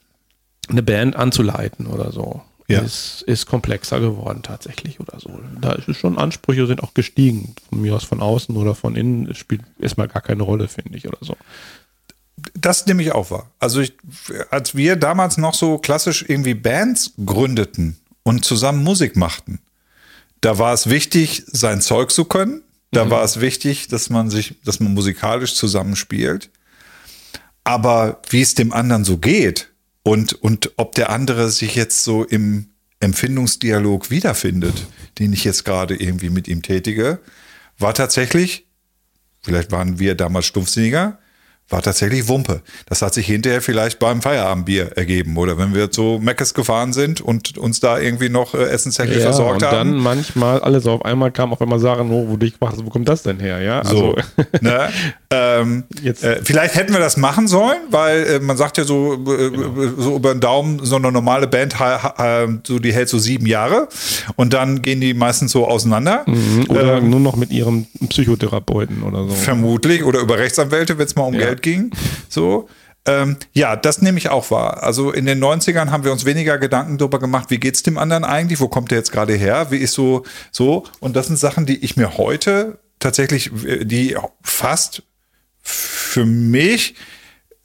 [0.68, 2.42] eine Band anzuleiten oder so.
[2.68, 2.80] Ja.
[2.80, 5.30] Ist, ist komplexer geworden tatsächlich oder so.
[5.60, 7.54] Da ist es schon Ansprüche sind auch gestiegen.
[7.68, 9.30] Von mir aus von außen oder von innen.
[9.30, 11.36] Es spielt erstmal gar keine Rolle, finde ich, oder so.
[12.54, 13.50] Das nehme ich auch wahr.
[13.60, 13.94] Also ich,
[14.50, 19.60] als wir damals noch so klassisch irgendwie Bands gründeten und zusammen Musik machten,
[20.40, 22.62] da war es wichtig, sein Zeug zu können.
[22.92, 26.50] Da war es wichtig, dass man sich, dass man musikalisch zusammenspielt.
[27.64, 29.72] Aber wie es dem anderen so geht
[30.02, 32.68] und, und ob der andere sich jetzt so im
[33.00, 34.86] Empfindungsdialog wiederfindet,
[35.18, 37.18] den ich jetzt gerade irgendwie mit ihm tätige,
[37.78, 38.66] war tatsächlich
[39.46, 41.18] vielleicht waren wir damals stumpfsinniger,
[41.68, 42.60] war tatsächlich Wumpe.
[42.88, 47.20] Das hat sich hinterher vielleicht beim Feierabendbier ergeben oder wenn wir zu Meckes gefahren sind
[47.20, 49.92] und uns da irgendwie noch äh, essentiell versorgt und haben.
[49.92, 52.88] dann manchmal alles auf einmal kam auf einmal Sachen, oh, wo du dich fragst, wo
[52.90, 53.60] kommt das denn her?
[53.60, 54.16] Ja, So, also
[54.60, 54.88] ne?
[55.30, 59.14] ähm, Jetzt- äh, vielleicht hätten wir das machen sollen, weil äh, man sagt ja so,
[59.14, 59.50] äh,
[59.98, 63.88] so über den Daumen, so eine normale Band, ha, so die hält so sieben Jahre
[64.36, 66.24] und dann gehen die meistens so auseinander.
[66.68, 69.30] oder Ähm, nur noch mit ihrem Psychotherapeuten oder so.
[69.34, 70.04] Vermutlich.
[70.04, 71.40] Oder über Rechtsanwälte, wenn es mal um Ja.
[71.40, 71.90] Geld ging.
[72.28, 72.68] So.
[73.06, 74.82] Ähm, ja, das nehme ich auch wahr.
[74.82, 78.24] Also in den 90ern haben wir uns weniger Gedanken darüber gemacht, wie geht's dem anderen
[78.24, 80.84] eigentlich, wo kommt der jetzt gerade her, wie ist so, so.
[80.98, 85.04] Und das sind Sachen, die ich mir heute tatsächlich, äh, die fast
[85.62, 86.96] für mich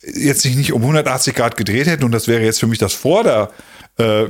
[0.03, 2.93] jetzt sich nicht um 180 Grad gedreht hätten und das wäre jetzt für mich das
[2.93, 3.51] Vorder
[3.97, 4.25] äh.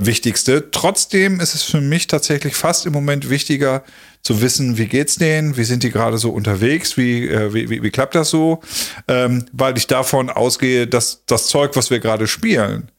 [0.71, 3.84] Trotzdem ist es für mich tatsächlich fast im Moment wichtiger
[4.22, 7.84] zu wissen, wie geht's denen, wie sind die gerade so unterwegs, wie, äh, wie, wie,
[7.84, 8.62] wie klappt das so,
[9.08, 12.92] ähm, weil ich davon ausgehe, dass das Zeug, was wir gerade spielen,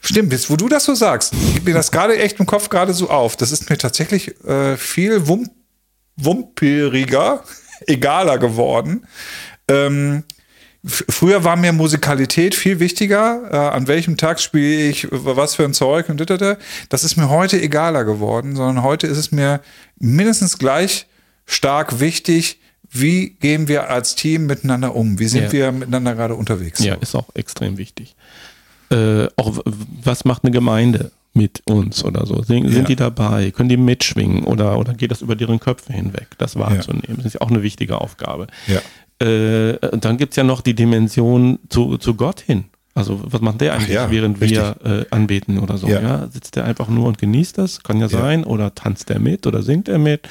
[0.00, 3.10] Stimmt, wo du das so sagst, geht mir das gerade echt im Kopf gerade so
[3.10, 3.36] auf.
[3.36, 5.50] Das ist mir tatsächlich äh, viel wump
[6.16, 7.44] wumperiger,
[7.86, 9.06] egaler geworden.
[9.68, 10.24] Ähm,
[10.84, 13.48] früher war mir Musikalität viel wichtiger.
[13.50, 16.56] Äh, an welchem Tag spiele ich was für ein Zeug und da.
[16.88, 19.60] Das ist mir heute egaler geworden, sondern heute ist es mir
[19.98, 21.06] mindestens gleich
[21.46, 22.58] stark wichtig,
[22.90, 25.18] wie gehen wir als Team miteinander um?
[25.18, 25.52] Wie sind Ja.
[25.52, 26.80] wir miteinander gerade unterwegs?
[26.82, 28.14] Ja, ist auch extrem wichtig.
[28.90, 29.58] Äh, auch
[30.02, 32.42] was macht eine Gemeinde mit uns oder so?
[32.42, 32.82] Sind, Ja.
[32.82, 33.50] die dabei?
[33.50, 36.28] Können die mitschwingen oder, oder geht das über deren Köpfe hinweg?
[36.38, 37.16] Das wahrzunehmen.
[37.18, 38.46] Das ist ja auch eine wichtige Aufgabe.
[39.20, 39.26] Ja.
[39.28, 42.64] Äh, dann gibt es ja noch die Dimension zu, zu Gott hin.
[42.94, 45.86] Also was macht der eigentlich, ja, während wir äh, anbeten oder so?
[45.86, 46.00] Ja.
[46.02, 46.28] Ja.
[46.32, 47.84] Sitzt der einfach nur und genießt das?
[47.84, 48.42] Kann ja, sein.
[48.42, 50.28] Oder tanzt er mit oder singt er mit?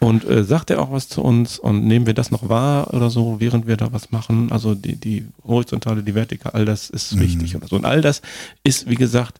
[0.00, 1.60] Und äh, sagt er auch was zu uns?
[1.60, 4.50] Und nehmen wir das noch wahr oder so, während wir da was machen?
[4.50, 7.20] Also die, die horizontale, die vertikale, all das ist Mhm.
[7.20, 7.76] wichtig oder so.
[7.76, 8.22] Und all das
[8.64, 9.38] ist, wie gesagt,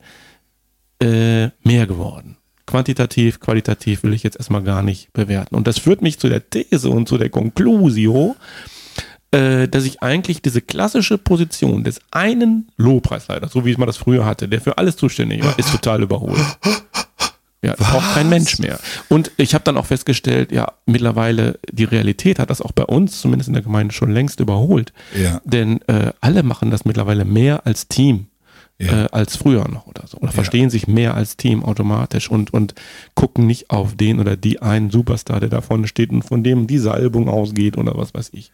[1.03, 2.37] äh, mehr geworden.
[2.66, 5.57] Quantitativ, qualitativ will ich jetzt erstmal gar nicht bewerten.
[5.57, 8.79] Und das führt mich zu der These und zu der Conclusio, äh,
[9.32, 14.48] dass ich eigentlich diese klassische Position des einen Lobpreisleiters, so wie man das früher hatte,
[14.48, 16.40] der für alles zuständig war, ist total überholt.
[17.62, 18.78] Ja, das braucht kein Mensch mehr.
[19.08, 23.20] Und ich habe dann auch festgestellt, ja, mittlerweile die Realität hat das auch bei uns,
[23.20, 24.94] zumindest in der Gemeinde, schon längst überholt.
[25.14, 25.42] Ja.
[25.44, 28.26] Denn äh, alle machen das mittlerweile mehr als Team.
[28.78, 29.04] Ja.
[29.04, 30.16] Äh, als früher noch oder so.
[30.16, 32.74] Oder verstehen sich mehr als Team automatisch und, und
[33.14, 36.66] gucken nicht auf den oder die einen Superstar, der da vorne steht und von dem
[36.66, 38.52] diese Album ausgeht oder was weiß ich.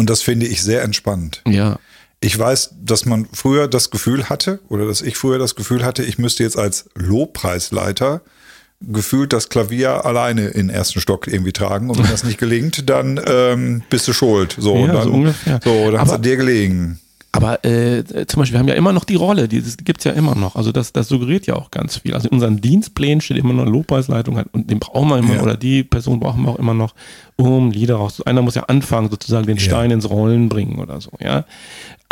[0.00, 1.42] Und das finde ich sehr entspannt.
[1.46, 1.78] Ja.
[2.20, 6.02] Ich weiß, dass man früher das Gefühl hatte, oder dass ich früher das Gefühl hatte,
[6.02, 8.22] ich müsste jetzt als Lobpreisleiter
[8.80, 11.90] gefühlt das Klavier alleine in den ersten Stock irgendwie tragen.
[11.90, 14.56] Und wenn das nicht gelingt, dann ähm, bist du schuld.
[14.58, 15.34] So, Ja, dann, so.
[15.62, 16.98] So, dann hat es dir gelegen.
[17.32, 20.10] Aber äh, zum Beispiel, wir haben ja immer noch die Rolle, die das gibt's ja
[20.12, 20.56] immer noch.
[20.56, 22.12] Also das, das suggeriert ja auch ganz viel.
[22.14, 25.34] Also in unseren Dienstplänen steht immer noch eine Lobpreisleitung halt, und den brauchen wir immer,
[25.36, 25.42] Ja.
[25.42, 26.92] oder die Person brauchen wir auch immer noch,
[27.36, 28.20] um Lieder raus.
[28.22, 29.62] Einer muss ja anfangen, sozusagen den Ja.
[29.62, 31.44] Stein ins Rollen bringen oder so, ja.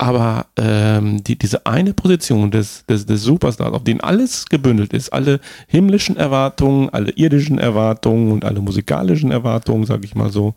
[0.01, 5.13] Aber ähm, die, diese eine Position des, des, des Superstars, auf den alles gebündelt ist,
[5.13, 10.55] alle himmlischen Erwartungen, alle irdischen Erwartungen und alle musikalischen Erwartungen, sag ich mal so,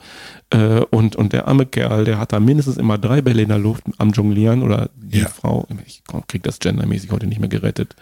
[0.52, 3.58] äh, und, und der arme Kerl, der hat da mindestens immer drei Bälle in der
[3.58, 5.28] Luft am Jonglieren oder die Ja.
[5.28, 7.96] Frau, ich krieg das gendermäßig heute nicht mehr gerettet.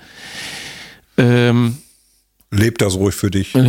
[1.17, 1.77] Ähm,
[2.51, 3.55] Lebt das ruhig für dich.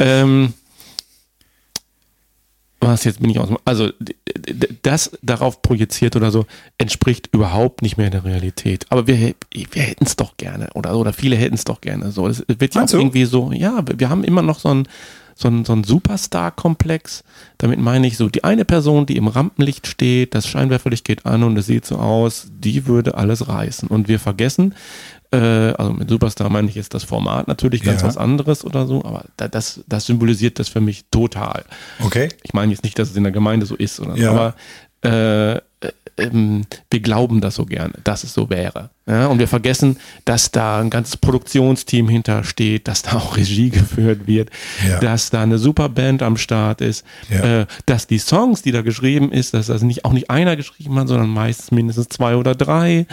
[0.00, 0.52] ähm,
[2.84, 3.90] was jetzt bin ich aus dem, also
[4.82, 6.46] das darauf projiziert oder so
[6.78, 8.86] entspricht überhaupt nicht mehr der Realität.
[8.90, 12.12] Aber wir, wir hätten es doch gerne oder oder viele hätten es doch gerne.
[12.12, 13.52] So, es wird ja auch irgendwie so.
[13.52, 14.86] Ja, wir wir haben immer noch so ein
[15.34, 17.24] so ein, so ein Superstar-Komplex.
[17.58, 21.42] Damit meine ich so, die eine Person, die im Rampenlicht steht, das Scheinwerferlicht geht an
[21.42, 23.88] und es sieht so aus, die würde alles reißen.
[23.88, 24.74] Und wir vergessen,
[25.34, 28.08] äh, also mit Superstar meine ich jetzt das Format natürlich ganz Ja.
[28.08, 31.64] was anderes oder so, aber da, das, das symbolisiert das für mich total.
[32.00, 32.28] Okay.
[32.42, 34.30] Ich meine jetzt nicht, dass es in der Gemeinde so ist, oder so, Ja.
[34.30, 34.54] aber
[35.04, 35.60] äh, äh,
[36.16, 38.88] ähm, wir glauben das so gerne, dass es so wäre.
[39.06, 39.26] Ja?
[39.26, 44.48] Und wir vergessen, dass da ein ganzes Produktionsteam hintersteht, dass da auch Regie geführt wird,
[44.88, 45.00] Ja.
[45.00, 47.62] dass da eine super Band am Start ist, Ja.
[47.62, 50.94] äh, dass die Songs, die da geschrieben ist, dass das nicht auch nicht einer geschrieben
[50.98, 53.06] hat, sondern meistens mindestens zwei oder drei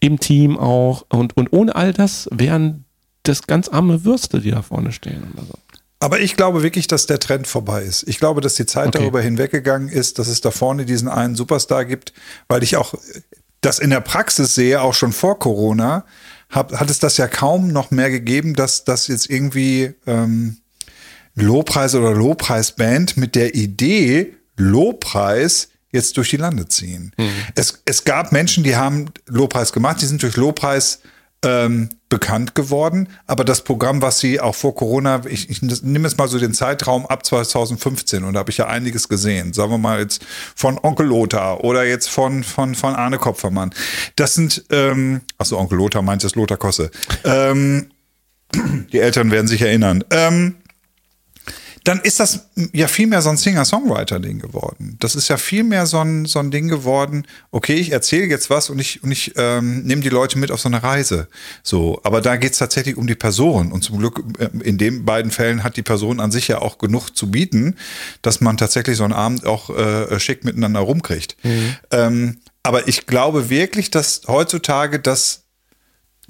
[0.00, 1.04] im Team auch.
[1.10, 2.84] Und, und ohne all das wären
[3.22, 5.22] das ganz arme Würste, die da vorne stehen.
[5.34, 5.54] Oder so.
[6.02, 8.08] Aber ich glaube wirklich, dass der Trend vorbei ist.
[8.08, 8.98] Ich glaube, dass die Zeit Okay.
[8.98, 12.14] darüber hinweggegangen ist, dass es da vorne diesen einen Superstar gibt,
[12.48, 12.94] weil ich auch
[13.60, 16.06] das in der Praxis sehe, auch schon vor Corona,
[16.48, 20.56] hab, hat es das ja kaum noch mehr gegeben, dass das jetzt irgendwie ähm,
[21.34, 27.12] Lobpreis oder Lobpreisband mit der Idee Lobpreis jetzt durch die Lande ziehen.
[27.54, 31.00] Es, es gab Menschen, die haben Lobpreis gemacht, die sind durch Lobpreis
[31.42, 36.18] ähm, bekannt geworden, aber das Programm, was sie auch vor Corona, ich, ich nehme jetzt
[36.18, 39.78] mal so den Zeitraum ab 2015 und da habe ich ja einiges gesehen, sagen wir
[39.78, 40.22] mal jetzt
[40.54, 43.70] von Onkel Lothar oder jetzt von, von, von Arne Kopfermann.
[44.16, 46.90] Das sind, ähm, achso, Onkel Lothar meint jetzt Lothar Kosse.
[47.24, 47.90] Ähm,
[48.92, 50.04] die Eltern werden sich erinnern.
[50.10, 50.56] Ähm,
[51.90, 54.96] dann ist das ja viel mehr so ein Singer-Songwriter-Ding geworden.
[55.00, 58.48] Das ist ja viel mehr so ein, so ein Ding geworden, okay, ich erzähle jetzt
[58.48, 61.26] was und ich, und ich ähm, nehme die Leute mit auf so eine Reise.
[61.64, 63.72] So, aber da geht es tatsächlich um die Person.
[63.72, 66.78] Und zum Glück, äh, in den beiden Fällen hat die Person an sich ja auch
[66.78, 67.74] genug zu bieten,
[68.22, 71.36] dass man tatsächlich so einen Abend auch äh, schick miteinander rumkriegt.
[71.90, 75.42] Ähm, aber ich glaube wirklich, dass heutzutage das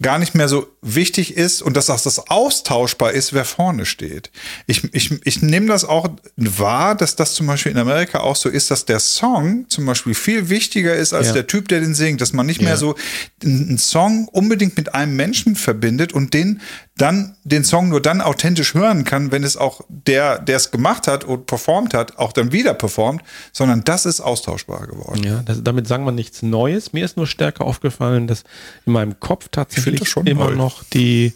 [0.03, 4.31] gar nicht mehr so wichtig ist und dass auch das austauschbar ist, wer vorne steht.
[4.67, 8.49] Ich, ich, ich nehme das auch wahr, dass das zum Beispiel in Amerika auch so
[8.49, 11.33] ist, dass der Song zum Beispiel viel wichtiger ist als Ja.
[11.35, 12.69] der Typ, der den singt, dass man nicht Ja.
[12.69, 12.95] mehr so
[13.45, 16.63] einen Song unbedingt mit einem Menschen verbindet und den
[17.01, 21.07] dann den Song nur dann authentisch hören kann, wenn es auch der, der es gemacht
[21.07, 25.23] hat und performt hat, auch dann wieder performt, sondern das ist austauschbar geworden.
[25.25, 26.93] Ja, das, damit sagen wir nichts Neues.
[26.93, 28.45] Mir ist nur stärker aufgefallen, dass
[28.85, 30.57] in meinem Kopf tatsächlich immer neu.
[30.57, 31.33] noch die,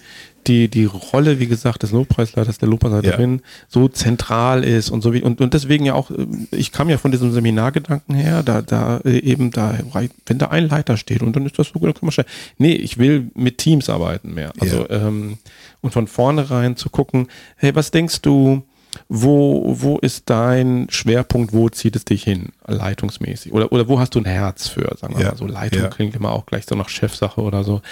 [0.46, 5.22] die, die Rolle, wie gesagt, des Lobpreisleiters, der Lobpreisleiterin so zentral ist und so wie,
[5.22, 8.98] und, und deswegen ja auch, äh, ich kam ja von diesem Seminargedanken her, da, da
[8.98, 9.78] äh, eben, da,
[10.26, 12.26] wenn da ein Leiter steht und dann ist das so gut, dann kann man schnell,
[12.59, 14.52] nee, ich will mit Teams arbeiten mehr.
[14.61, 15.38] Also, ähm,
[15.80, 18.62] und von vornherein zu gucken, hey, was denkst du,
[19.09, 23.52] wo, wo ist dein Schwerpunkt, wo zieht es dich hin, leitungsmäßig?
[23.52, 25.46] Oder, oder wo hast du ein Herz für, sagen wir Ja, mal so.
[25.46, 25.88] Leitung ja.
[25.88, 27.83] klingt immer auch gleich so nach Chefsache oder so.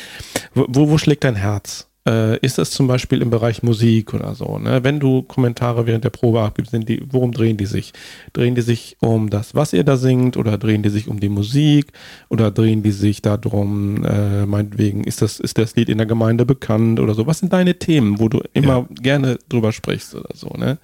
[0.54, 1.88] Wo, wo schlägt dein Herz?
[2.04, 4.58] Äh, ist das zum Beispiel im Bereich Musik oder so?
[4.58, 4.82] Ne?
[4.82, 7.92] Wenn du Kommentare während der Probe abgibst, sind die, worum drehen die sich?
[8.32, 11.28] Drehen die sich um das, was ihr da singt, oder drehen die sich um die
[11.28, 11.92] Musik,
[12.28, 16.44] oder drehen die sich darum, äh, meinetwegen, ist das, ist das Lied in der Gemeinde
[16.44, 17.28] bekannt oder so?
[17.28, 20.78] Was sind deine Themen, wo du immer gerne drüber sprichst oder so, ne?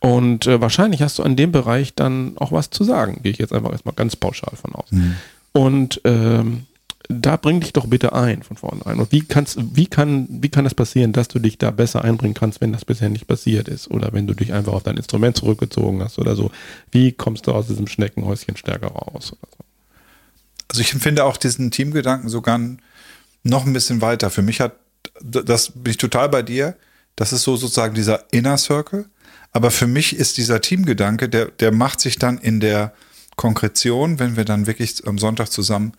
[0.00, 3.38] Und äh, wahrscheinlich hast du an dem Bereich dann auch was zu sagen, gehe ich
[3.38, 4.88] jetzt einfach erstmal ganz pauschal von aus.
[5.52, 6.66] Und ähm,
[7.08, 8.98] da bring dich doch bitte ein von vornherein.
[8.98, 12.34] Und wie kannst, wie kann, wie kann das passieren, dass du dich da besser einbringen
[12.34, 13.90] kannst, wenn das bisher nicht passiert ist?
[13.90, 16.50] Oder wenn du dich einfach auf dein Instrument zurückgezogen hast oder so.
[16.90, 19.28] Wie kommst du aus diesem Schneckenhäuschen stärker raus?
[19.28, 19.36] So?
[20.70, 22.58] Also ich empfinde auch diesen Teamgedanken sogar
[23.42, 24.30] noch ein bisschen weiter.
[24.30, 24.76] Für mich hat,
[25.20, 26.76] das bin ich total bei dir,
[27.16, 29.06] das ist so sozusagen dieser Inner Circle.
[29.52, 32.94] Aber für mich ist dieser Teamgedanke, der, der macht sich dann in der
[33.36, 35.92] Konkretion, wenn wir dann wirklich am Sonntag zusammen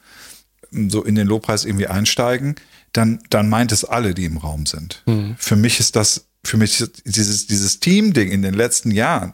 [0.90, 2.56] so in den Lobpreis irgendwie einsteigen,
[2.92, 5.04] dann, dann meint es alle, die im Raum sind.
[5.38, 9.34] Für mich ist das, für mich ist dieses, dieses Team-Ding in den letzten Jahren,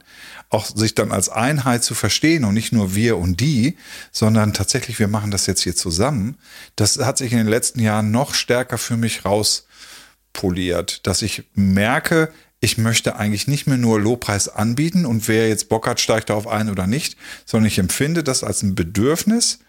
[0.50, 3.78] auch sich dann als Einheit zu verstehen und nicht nur wir und die,
[4.12, 6.38] sondern tatsächlich, wir machen das jetzt hier zusammen,
[6.76, 12.32] das hat sich in den letzten Jahren noch stärker für mich rauspoliert, dass ich merke,
[12.62, 16.48] ich möchte eigentlich nicht mehr nur Lobpreis anbieten und wer jetzt Bock hat, steigt darauf
[16.48, 19.60] ein oder nicht, sondern ich empfinde das als ein Bedürfnis,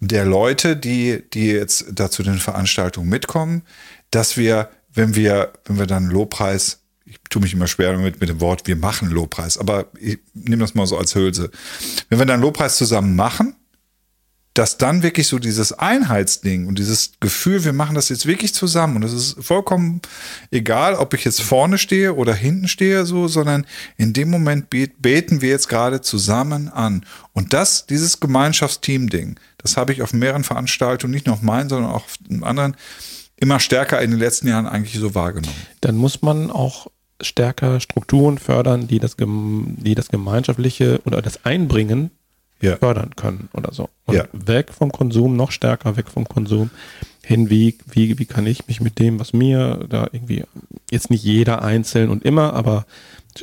[0.00, 3.62] der Leute, die, die jetzt da zu den Veranstaltungen mitkommen,
[4.10, 8.28] dass wir, wenn wir, wenn wir dann Lobpreis, ich tue mich immer schwer damit mit
[8.28, 11.50] dem Wort, wir machen Lobpreis, aber ich nehme das mal so als Hülse.
[12.08, 13.54] Wenn wir dann Lobpreis zusammen machen,
[14.60, 18.96] dass dann wirklich so dieses Einheitsding und dieses Gefühl, wir machen das jetzt wirklich zusammen
[18.96, 20.02] und es ist vollkommen
[20.50, 23.64] egal, ob ich jetzt vorne stehe oder hinten stehe, so, sondern
[23.96, 27.06] in dem Moment bet- beten wir jetzt gerade zusammen an.
[27.32, 31.92] Und das, dieses Gemeinschaftsteam-Ding, das habe ich auf mehreren Veranstaltungen, nicht nur auf meinen, sondern
[31.92, 32.76] auch auf anderen,
[33.36, 35.56] immer stärker in den letzten Jahren eigentlich so wahrgenommen.
[35.80, 36.88] Dann muss man auch
[37.22, 42.10] stärker Strukturen fördern, die das, die das Gemeinschaftliche oder das Einbringen
[42.62, 42.76] Ja.
[42.76, 43.88] fördern können oder so.
[44.06, 44.24] Und Ja.
[44.32, 46.70] weg vom Konsum, noch stärker weg vom Konsum,
[47.24, 50.44] hin, wie, wie, wie kann ich mich mit dem, was mir da irgendwie,
[50.90, 52.86] jetzt nicht jeder einzeln und immer, aber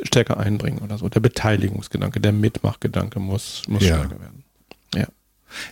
[0.03, 1.07] stärker einbringen oder so.
[1.09, 3.95] Der Beteiligungsgedanke, der Mitmachgedanke muss, muss Ja.
[3.97, 4.43] stärker werden.
[4.93, 5.07] Ja.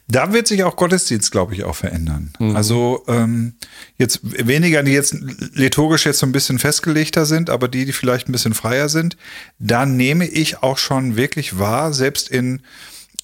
[0.07, 2.31] Da wird sich auch Gottesdienst, glaube ich, auch verändern.
[2.39, 3.55] Also ähm,
[3.97, 5.13] jetzt weniger, die jetzt
[5.53, 9.17] liturgisch jetzt so ein bisschen festgelegter sind, aber die, die vielleicht ein bisschen freier sind,
[9.59, 12.61] da nehme ich auch schon wirklich wahr, selbst in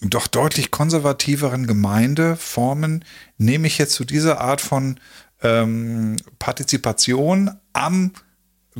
[0.02, 3.06] doch deutlich konservativeren Gemeindeformen,
[3.38, 5.00] nehme ich jetzt zu dieser Art von
[5.44, 8.12] ähm, Partizipation am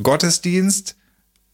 [0.02, 0.96] Gottesdienst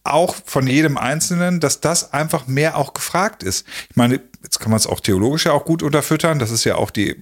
[0.04, 3.66] auch von jedem Einzelnen, dass das einfach mehr auch gefragt ist.
[3.90, 6.38] Ich meine, jetzt kann man es auch theologisch ja auch gut unterfüttern.
[6.38, 7.16] Das ist ja auch die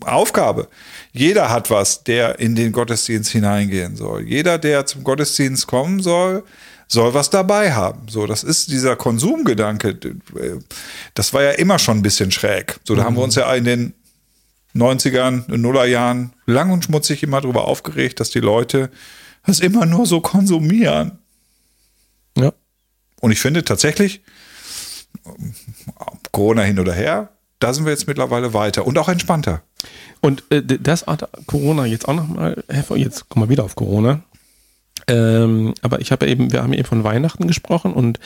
[0.00, 0.68] Aufgabe.
[1.12, 4.22] Jeder hat was, der in den Gottesdienst hineingehen soll.
[4.22, 6.44] Jeder, der zum Gottesdienst kommen soll,
[6.92, 8.08] soll was dabei haben.
[8.08, 9.98] So, das ist dieser Konsumgedanke.
[11.14, 12.78] Das war ja immer schon ein bisschen schräg.
[12.84, 13.94] So, da haben wir uns ja in den
[14.74, 18.90] 90ern, Nullerjahren lang und schmutzig immer darüber aufgeregt, dass die Leute
[19.46, 21.18] das immer nur so konsumieren.
[22.36, 22.52] Ja.
[23.20, 24.22] Und ich finde tatsächlich,
[26.30, 29.62] Corona hin oder her, da sind wir jetzt mittlerweile weiter und auch entspannter.
[30.20, 32.62] Und äh, das hat Corona jetzt auch nochmal.
[32.96, 34.22] Jetzt kommen wir wieder auf Corona.
[35.08, 38.18] Ähm, aber ich habe eben, wir haben eben von Weihnachten gesprochen und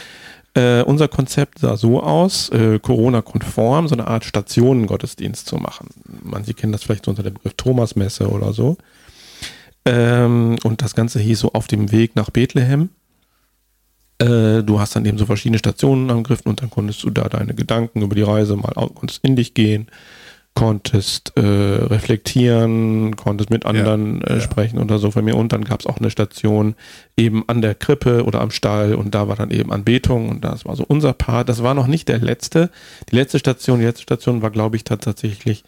[0.55, 5.89] äh, unser Konzept sah so aus, äh, Corona-konform, so eine Art Stationengottesdienst zu machen.
[6.23, 8.77] Manche kennen das vielleicht so unter dem Begriff Thomasmesse oder so.
[9.85, 12.91] Ähm, und das Ganze hieß so auf dem Weg nach Bethlehem.
[14.19, 17.55] Äh, du hast dann eben so verschiedene Stationen angegriffen und dann konntest du da deine
[17.55, 18.73] Gedanken über die Reise mal
[19.23, 19.89] in dich gehen,
[20.57, 25.37] konntest äh, reflektieren, konntest mit anderen äh, sprechen oder so von mir.
[25.37, 26.75] Und dann gab es auch eine Station
[27.15, 30.65] eben an der Krippe oder am Stall und da war dann eben Anbetung und das
[30.65, 31.51] war so unser Part.
[31.51, 32.71] Das war noch nicht der letzte.
[33.11, 35.63] Die letzte Station, die letzte Station war, glaube ich, tatsächlich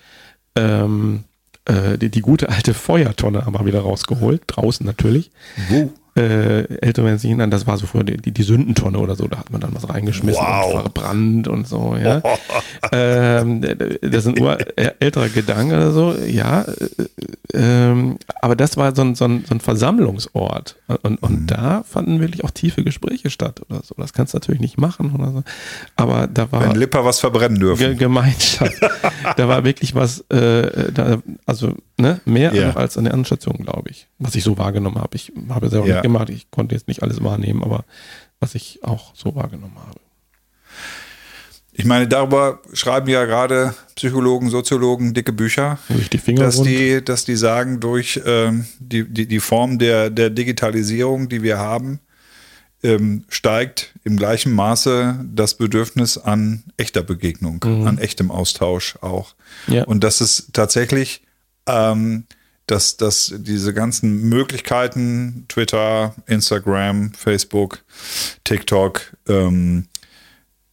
[0.57, 1.25] ähm,
[1.67, 5.31] äh, die, die gute alte Feuertonne haben wir wieder rausgeholt, draußen natürlich.
[5.69, 5.93] Wo?
[6.19, 9.29] Äh, ältere werden sich erinnern, das war so früher die, die, die Sündentonne oder so,
[9.29, 10.75] da hat man dann was reingeschmissen Wow.
[10.75, 12.21] und verbrannt und so, ja.
[12.93, 13.61] ähm,
[14.03, 16.63] das sind nur ältere Gedanken oder so, ja.
[16.63, 17.09] Äh,
[17.55, 20.77] ähm, aber das war so ein, so ein, so ein Versammlungsort.
[21.03, 23.95] Und, und da fanden wirklich auch tiefe Gespräche statt oder so.
[23.97, 25.43] Das kannst du natürlich nicht machen oder so.
[25.97, 26.63] Aber da war.
[26.63, 27.97] Wenn Lipper was verbrennen dürfen.
[27.97, 28.81] Gemeinschaft.
[29.37, 32.75] da war wirklich was, äh, da, also ne, mehr Ja.
[32.77, 35.17] als an der anderen Station, glaube ich, was ich so wahrgenommen habe.
[35.17, 35.95] Ich habe selber Ja.
[35.97, 37.85] nicht gemacht, ich konnte jetzt nicht alles wahrnehmen, aber
[38.41, 40.01] was ich auch so wahrgenommen habe.
[41.73, 47.37] Ich meine, darüber schreiben ja gerade Psychologen, Soziologen dicke Bücher, die dass die, dass die
[47.37, 52.01] sagen, durch ähm, die, die, die Form der, der Digitalisierung, die wir haben,
[52.83, 59.35] ähm, steigt im gleichen Maße das Bedürfnis an echter Begegnung, an echtem Austausch auch.
[59.69, 59.85] Ja.
[59.85, 61.23] Und dass es tatsächlich,
[61.69, 62.25] ähm,
[62.67, 67.83] dass, dass diese ganzen Möglichkeiten, Twitter, Instagram, Facebook,
[68.45, 69.87] TikTok, ähm,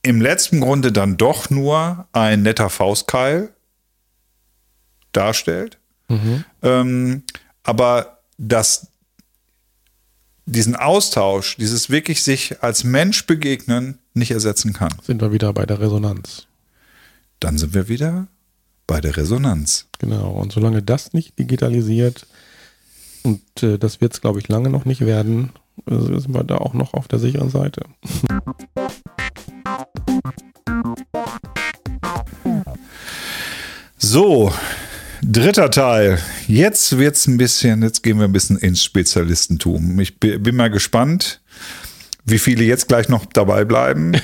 [0.01, 3.49] im letzten Grunde dann doch nur ein netter Faustkeil
[5.13, 5.77] darstellt.
[6.61, 7.23] Ähm,
[7.63, 8.87] aber dass
[10.45, 14.93] diesen Austausch, dieses wirklich sich als Mensch begegnen, nicht ersetzen kann.
[15.01, 16.45] Sind wir wieder bei der Resonanz.
[17.39, 18.27] Dann sind wir wieder
[18.87, 19.87] bei der Resonanz.
[19.99, 20.31] Genau.
[20.31, 22.25] Und solange das nicht digitalisiert,
[23.23, 25.51] und äh, das wird es, glaube ich, lange noch nicht werden,
[25.89, 27.81] äh, sind wir da auch noch auf der sicheren Seite.
[33.97, 34.53] So,
[35.23, 36.19] dritter Teil.
[36.47, 39.99] Jetzt wird's ein bisschen, jetzt gehen wir ein bisschen ins Spezialistentum.
[39.99, 41.41] Ich bi- bin mal gespannt,
[42.25, 44.13] wie viele jetzt gleich noch dabei bleiben.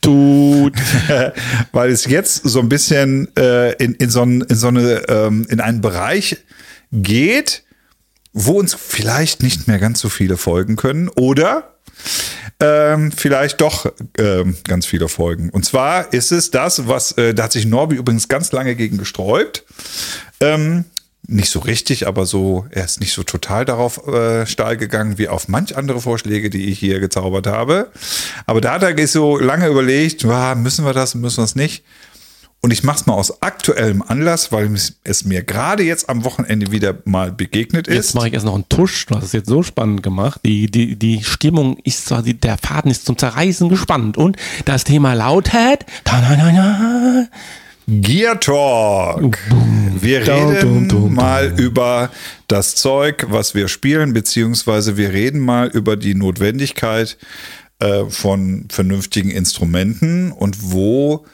[0.00, 0.74] Tut.
[1.72, 5.46] weil es jetzt so ein bisschen äh, in, in, so ein, in so eine ähm,
[5.48, 6.36] in einen Bereich
[6.92, 7.64] geht,
[8.32, 11.74] wo uns vielleicht nicht mehr ganz so viele folgen können oder
[12.60, 15.50] ähm, vielleicht doch ähm, ganz viele folgen.
[15.50, 18.98] Und zwar ist es das, was äh, da hat sich Norbi übrigens ganz lange gegen
[18.98, 19.64] gesträubt.
[20.40, 20.84] Ähm,
[21.30, 25.28] nicht so richtig, aber so, er ist nicht so total darauf äh, steil gegangen wie
[25.28, 27.90] auf manch andere Vorschläge, die ich hier gezaubert habe.
[28.46, 31.84] Aber da hat er so lange überlegt, "Ah, müssen wir das, müssen wir es nicht.
[32.62, 34.70] Und ich mache es mal aus aktuellem Anlass, weil
[35.04, 38.14] es- mir gerade jetzt am Wochenende wieder mal begegnet Jetzt ist.
[38.14, 39.06] mache ich erst noch einen Tusch.
[39.06, 40.40] Du hast es jetzt so spannend gemacht.
[40.44, 44.18] Die, die, die Stimmung ist zwar, der Faden ist zum Zerreißen gespannt.
[44.18, 45.86] Und das Thema lautet.
[46.04, 47.26] Ta -na -na -na.
[47.90, 49.36] Gear Talk.
[50.00, 52.10] Wir reden mal über
[52.46, 57.18] das Zeug, was wir spielen, beziehungsweise wir reden mal über die Notwendigkeit
[57.80, 61.26] äh, von vernünftigen Instrumenten und wo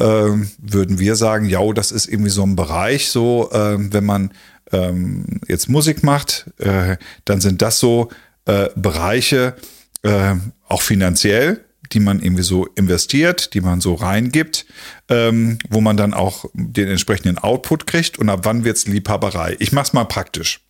[0.00, 4.32] ähm, würden wir sagen, ja, das ist irgendwie so ein Bereich, so ähm, wenn man
[4.72, 8.08] ähm, jetzt Musik macht, äh, dann sind das so
[8.46, 9.54] äh, Bereiche,
[10.02, 10.34] äh,
[10.66, 14.66] auch finanziell, die man irgendwie so investiert, die man so reingibt,
[15.08, 19.56] ähm, wo man dann auch den entsprechenden Output kriegt und ab wann wird's Liebhaberei.
[19.58, 20.60] Ich mach's mal praktisch.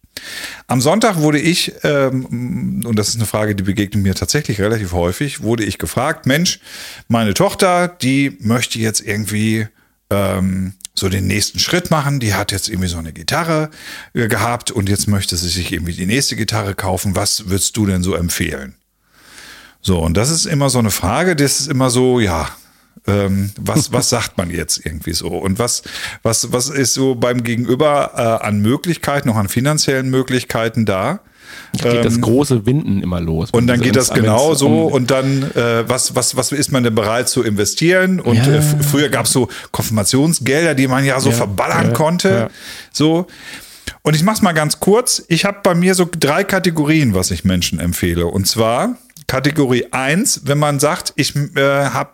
[0.66, 4.92] Am Sonntag wurde ich, ähm, und das ist eine Frage, die begegnet mir tatsächlich relativ
[4.92, 6.60] häufig, wurde ich gefragt, Mensch,
[7.08, 9.68] meine Tochter, die möchte jetzt irgendwie
[10.10, 12.20] ähm, so den nächsten Schritt machen.
[12.20, 13.70] Die hat jetzt irgendwie so eine Gitarre
[14.12, 17.16] äh, gehabt und jetzt möchte sie sich irgendwie die nächste Gitarre kaufen.
[17.16, 18.76] Was würdest du denn so empfehlen?
[19.82, 22.48] So, und das ist immer so eine Frage, das ist immer so, ja,
[23.06, 25.28] ähm, was, was sagt man jetzt irgendwie so?
[25.28, 25.82] Und was,
[26.22, 28.12] was, was ist so beim Gegenüber
[28.42, 31.20] äh, an Möglichkeiten, noch an finanziellen Möglichkeiten da?
[31.72, 33.48] Geht das große Winden immer los.
[33.52, 36.70] Ähm, Und dann geht das genau so um- und dann, äh, was, was, was ist
[36.72, 38.20] man denn bereit zu investieren?
[38.20, 38.54] Und Ja.
[38.56, 42.50] äh, früher gab es so Konfirmationsgelder, die man ja so Ja, verballern ja, konnte.
[42.92, 43.26] So.
[44.02, 45.24] Und ich mach's mal ganz kurz.
[45.28, 48.26] Ich habe bei mir so drei Kategorien, was ich Menschen empfehle.
[48.26, 48.96] Und zwar
[49.30, 52.10] Kategorie eins, wenn man sagt, ich äh, habe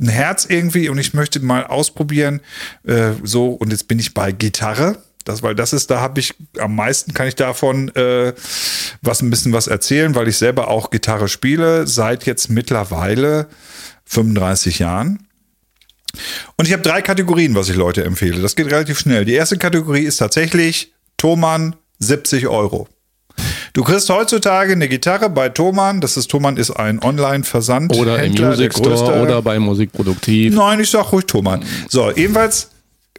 [0.00, 2.40] ein Herz irgendwie und ich möchte mal ausprobieren,
[2.86, 5.02] äh, so und jetzt bin ich bei Gitarre.
[5.24, 8.32] Das, weil das ist, da habe ich am meisten kann ich davon äh,
[9.02, 13.48] was ein bisschen was erzählen, weil ich selber auch Gitarre spiele, seit jetzt mittlerweile
[14.04, 15.26] 35 Jahren.
[16.56, 18.40] Und ich habe drei Kategorien, was ich Leute empfehle.
[18.40, 19.24] Das geht relativ schnell.
[19.24, 22.86] Die erste Kategorie ist tatsächlich Thomann 70 Euro.
[23.72, 26.00] Du kriegst heutzutage eine Gitarre bei Thomann.
[26.00, 27.96] Das ist Thomann ist ein Online-Versand.
[27.96, 30.54] Oder im Music Store oder bei Musikproduktiv.
[30.54, 31.64] Nein, ich sag ruhig Thomann.
[31.88, 32.70] So, ebenfalls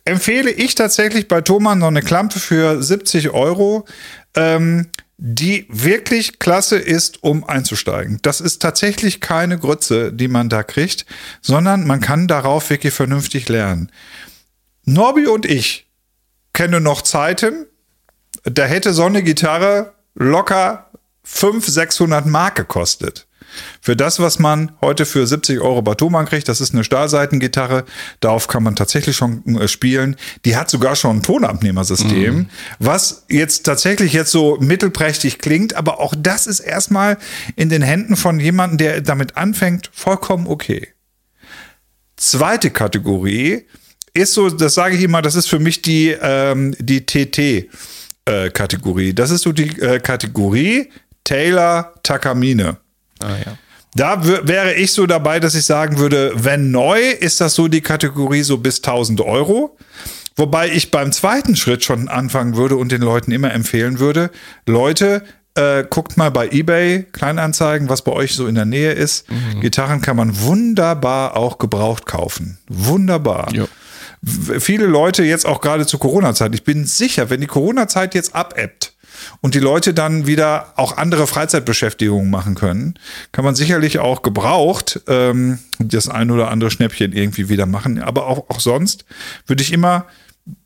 [0.06, 3.86] empfehle ich tatsächlich bei Thomann noch eine Klampe für 70 Euro,
[4.36, 8.20] ähm, die wirklich klasse ist, um einzusteigen.
[8.22, 11.06] Das ist tatsächlich keine Grütze, die man da kriegt,
[11.42, 13.92] sondern man kann darauf wirklich vernünftig lernen.
[14.86, 15.88] Norbi und ich
[16.52, 17.66] kennen noch Zeiten,
[18.44, 20.92] da hätte so eine Gitarre locker
[21.24, 23.28] 500, 600 Mark gekostet.
[23.82, 27.86] Für das, was man heute für 70 Euro bei Thomann kriegt, das ist eine Stahlseitengitarre,
[28.20, 30.16] darauf kann man tatsächlich schon äh, spielen.
[30.46, 32.48] Die hat sogar schon ein Tonabnehmersystem,
[32.80, 37.18] was jetzt tatsächlich jetzt so mittelprächtig klingt, aber auch das ist erstmal
[37.56, 40.90] in den Händen von jemandem, der damit anfängt, vollkommen okay.
[42.16, 43.66] Zweite Kategorie
[44.14, 47.06] ist so, das sage ich immer, das ist für mich die, ähm, die
[48.26, 49.14] TT-Kategorie.
[49.14, 50.90] das ist so die äh, Kategorie
[51.24, 52.78] Taylor Takamine.
[53.22, 53.58] Ah, ja.
[53.96, 57.82] Da wäre ich so dabei, dass ich sagen würde, wenn neu, ist das so die
[57.82, 59.78] Kategorie so bis 1000 Euro.
[60.36, 64.32] Wobei ich beim zweiten Schritt schon anfangen würde und den Leuten immer empfehlen würde,
[64.66, 69.30] Leute, äh, guckt mal bei eBay Kleinanzeigen, was bei euch so in der Nähe ist.
[69.30, 69.62] Mhm.
[69.62, 72.58] Gitarren kann man wunderbar auch gebraucht kaufen.
[72.68, 73.54] Wunderbar.
[73.54, 73.68] Jo.
[74.24, 76.56] Viele Leute jetzt auch gerade zur Corona-Zeit.
[76.56, 78.94] Ich bin sicher, wenn die Corona-Zeit jetzt abebbt
[79.42, 82.96] und die Leute dann wieder auch andere Freizeitbeschäftigungen machen können,
[83.32, 88.02] kann man sicherlich auch gebraucht ähm, das ein oder andere Schnäppchen irgendwie wieder machen.
[88.02, 89.06] Aber auch, auch sonst
[89.46, 90.06] würde ich immer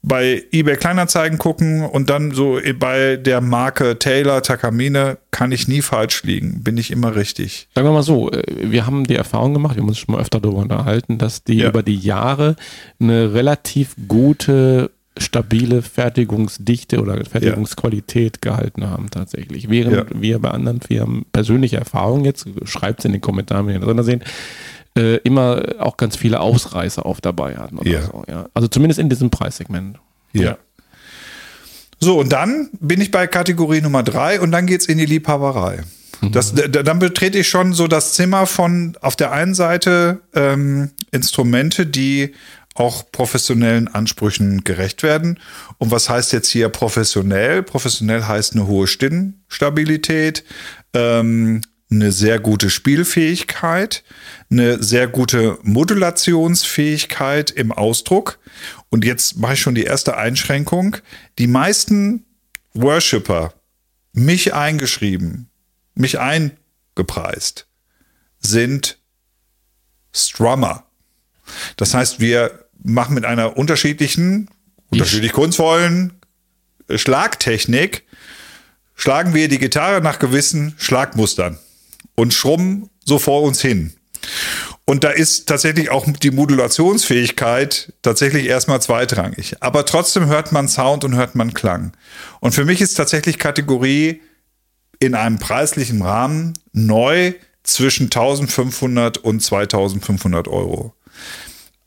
[0.02, 5.82] bei eBay Kleinanzeigen gucken und dann so bei der Marke Taylor Takamine kann ich nie
[5.82, 7.68] falsch liegen, bin ich immer richtig.
[7.76, 10.22] Sagen wir mal so, äh, wir haben die Erfahrung gemacht, wir haben uns schon mal
[10.22, 11.70] öfter darüber unterhalten, dass die ja.
[11.70, 12.56] über die Jahre
[13.00, 18.52] eine relativ gute stabile Fertigungsdichte oder Fertigungsqualität ja.
[18.52, 19.70] gehalten haben tatsächlich.
[19.70, 20.06] Während ja.
[20.14, 24.02] wir bei anderen Firmen persönliche Erfahrungen jetzt, schreibt es in den Kommentaren, wenn ihr drin
[24.04, 24.24] sehen,
[24.98, 27.78] äh, immer auch ganz viele Ausreißer auf dabei hatten.
[27.78, 28.02] Oder ja.
[28.02, 28.50] So, ja.
[28.54, 29.98] Also zumindest in diesem Preissegment.
[30.34, 30.42] Ja.
[30.42, 30.58] ja.
[32.00, 35.06] So, und dann bin ich bei Kategorie Nummer drei und dann geht es in die
[35.06, 35.84] Liebhaberei.
[36.22, 36.32] Mhm.
[36.32, 41.86] Das, dann betrete ich schon so das Zimmer von auf der einen Seite ähm, Instrumente,
[41.86, 42.34] die
[42.76, 45.40] auch professionellen Ansprüchen gerecht werden.
[45.80, 47.64] Und was heißt jetzt hier professionell?
[47.64, 50.44] Professionell heißt eine hohe Stimmstabilität,
[50.94, 54.04] ähm, eine sehr gute Spielfähigkeit,
[54.50, 58.40] eine sehr gute Modulationsfähigkeit im Ausdruck.
[58.90, 60.98] Und jetzt mache ich schon die erste Einschränkung.
[61.40, 62.26] Die meisten
[62.74, 63.54] Worshipper,
[64.12, 65.50] mich eingeschrieben,
[65.96, 67.68] mich eingepreist,
[68.40, 68.98] sind
[70.12, 70.86] Strummer.
[71.78, 74.50] Das heißt, wir machen mit einer unterschiedlichen,
[74.90, 76.14] unterschiedlich kunstvollen
[76.94, 78.04] Schlagtechnik,
[78.96, 81.60] schlagen wir die Gitarre nach gewissen Schlagmustern
[82.18, 83.94] und schrubben so vor uns hin.
[84.86, 89.62] Und da ist tatsächlich auch die Modulationsfähigkeit tatsächlich erstmal zweitrangig.
[89.62, 91.92] Aber trotzdem hört man Sound und hört man Klang.
[92.40, 94.22] Und für mich ist tatsächlich Kategorie
[95.00, 100.94] in einem preislichen Rahmen neu zwischen 1500 und 2500 Euro.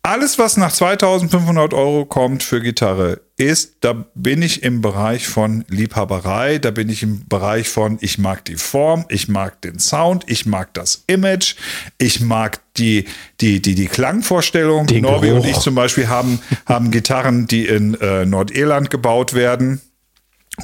[0.02, 5.64] Alles, was nach 2500 Euro kommt für Gitarre, ist, da bin ich im Bereich von
[5.68, 10.24] Liebhaberei, da bin ich im Bereich von, ich mag die Form, ich mag den Sound,
[10.26, 11.56] ich mag das Image,
[11.98, 13.06] ich mag die,
[13.40, 14.86] die, die, die Klangvorstellung.
[14.86, 15.44] Den Norbi Geruch.
[15.44, 19.80] und ich zum Beispiel haben, haben Gitarren, die in äh, Nordirland gebaut werden.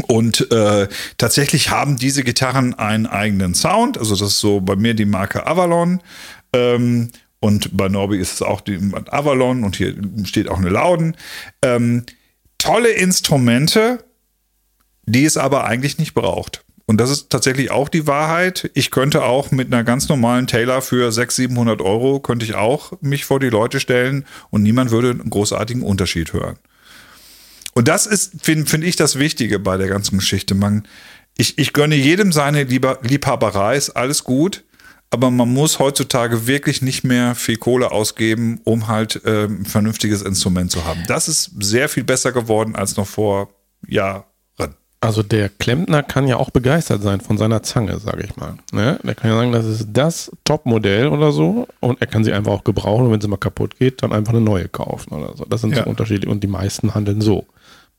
[0.09, 3.97] Und äh, tatsächlich haben diese Gitarren einen eigenen Sound.
[3.97, 6.03] Also das ist so bei mir die Marke Avalon.
[6.53, 7.11] Ähm,
[7.41, 8.79] und bei Norby ist es auch die
[9.11, 11.16] Avalon und hier steht auch eine Lauden.
[11.62, 12.05] Ähm,
[12.59, 14.05] tolle Instrumente,
[15.07, 16.65] die es aber eigentlich nicht braucht.
[16.87, 18.71] Und das ist tatsächlich auch die Wahrheit.
[18.75, 22.93] Ich könnte auch mit einer ganz normalen Taylor für 600, 700 Euro, könnte ich auch
[23.01, 26.59] mich vor die Leute stellen und niemand würde einen großartigen Unterschied hören.
[27.75, 30.55] Und das ist, finde find ich, das Wichtige bei der ganzen Geschichte.
[30.55, 30.87] Man,
[31.37, 34.65] ich, ich gönne jedem seine Liebhaberei, ist alles gut
[35.11, 40.23] aber man muss heutzutage wirklich nicht mehr viel Kohle ausgeben, um halt äh, ein vernünftiges
[40.23, 41.05] Instrument zu haben.
[41.07, 43.49] Das ist sehr viel besser geworden als noch vor
[43.87, 44.25] Jahren.
[45.01, 48.55] Also der Klempner kann ja auch begeistert sein von seiner Zange, sage ich mal.
[48.73, 48.99] Ne?
[49.05, 52.53] Der kann ja sagen, das ist das Top-Modell oder so und er kann sie einfach
[52.53, 55.45] auch gebrauchen und wenn sie mal kaputt geht, dann einfach eine neue kaufen oder so.
[55.45, 55.85] Das sind ja.
[55.85, 57.47] so Unterschiede und die meisten handeln so.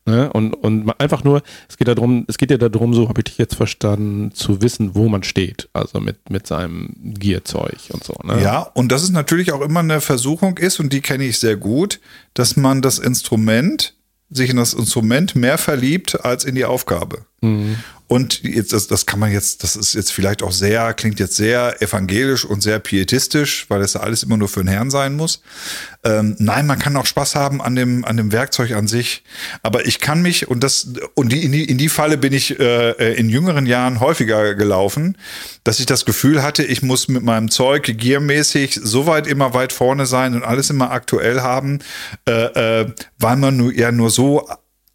[0.07, 0.31] Ne?
[0.31, 3.37] Und, und einfach nur, es geht darum, es geht ja darum, so habe ich dich
[3.37, 8.13] jetzt verstanden, zu wissen, wo man steht, also mit, mit seinem Gearzeug und so.
[8.23, 8.41] Ne?
[8.41, 11.57] Ja, und das ist natürlich auch immer eine Versuchung ist, und die kenne ich sehr
[11.57, 11.99] gut,
[12.33, 13.95] dass man das Instrument,
[14.29, 17.25] sich in das Instrument mehr verliebt als in die Aufgabe.
[17.41, 17.75] Mhm.
[18.07, 21.35] Und jetzt, das, das kann man jetzt, das ist jetzt vielleicht auch sehr, klingt jetzt
[21.35, 25.15] sehr evangelisch und sehr pietistisch, weil das ja alles immer nur für den Herrn sein
[25.15, 25.41] muss.
[26.05, 29.23] Ähm, nein, man kann auch Spaß haben an dem, an dem Werkzeug an sich.
[29.61, 32.57] Aber ich kann mich, und das, und die, in, die, in die Falle bin ich
[32.59, 35.17] äh, in jüngeren Jahren häufiger gelaufen,
[35.65, 39.73] dass ich das Gefühl hatte, ich muss mit meinem Zeug giermäßig so weit immer weit
[39.73, 41.79] vorne sein und alles immer aktuell haben,
[42.25, 44.47] äh, äh, weil man nur ja nur so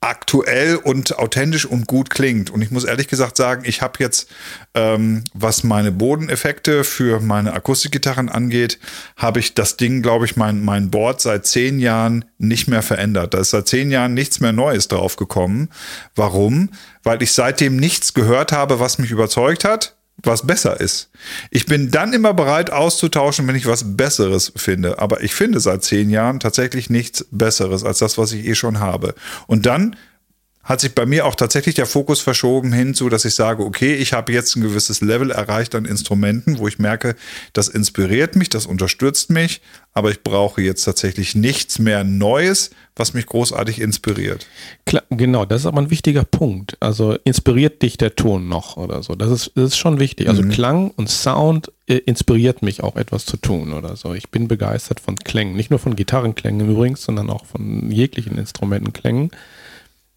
[0.03, 2.51] aktuell und authentisch und gut klingt.
[2.51, 4.29] Und ich muss ehrlich gesagt sagen, ich habe jetzt,
[4.75, 8.79] ähm, was meine Bodeneffekte für meine Akustikgitarren angeht,
[9.17, 13.33] habe ich das Ding, glaube ich, mein, mein Board seit zehn Jahren nicht mehr verändert.
[13.33, 15.69] Da ist seit zehn Jahren nichts mehr Neues draufgekommen.
[16.17, 16.71] Warum?
[17.05, 21.11] Weil ich seitdem nichts gehört habe, was mich überzeugt hat was besser ist.
[21.51, 24.99] Ich bin dann immer bereit auszutauschen, wenn ich was Besseres finde.
[24.99, 28.79] Aber ich finde seit zehn Jahren tatsächlich nichts Besseres als das, was ich eh schon
[28.81, 29.15] habe.
[29.47, 29.97] Und dann
[30.63, 34.13] hat sich bei mir auch tatsächlich der Fokus verschoben hinzu, dass ich sage, okay, ich
[34.13, 37.17] habe jetzt ein gewisses Level erreicht an Instrumenten, wo ich merke,
[37.53, 39.61] das inspiriert mich, das unterstützt mich,
[39.93, 44.47] aber ich brauche jetzt tatsächlich nichts mehr Neues, was mich großartig inspiriert.
[44.87, 46.77] Klar, genau, das ist aber ein wichtiger Punkt.
[46.79, 49.17] Also inspiriert dich der Ton noch oder so.
[49.17, 50.29] Das ist, das ist schon wichtig.
[50.29, 50.51] Also mhm.
[50.51, 54.15] Klang und Sound äh, inspiriert mich auch etwas zu tun oder so.
[54.15, 59.33] Ich bin begeistert von Klängen, nicht nur von Gitarrenklängen übrigens, sondern auch von jeglichen Instrumentenklängen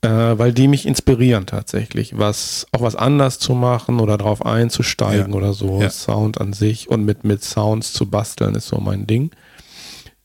[0.05, 5.31] äh, weil die mich inspirieren tatsächlich, was auch was anders zu machen oder drauf einzusteigen
[5.31, 5.37] ja.
[5.37, 5.81] oder so.
[5.81, 5.89] Ja.
[5.89, 9.31] Sound an sich und mit, mit Sounds zu basteln ist so mein Ding.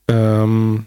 [0.06, 0.86] Ähm,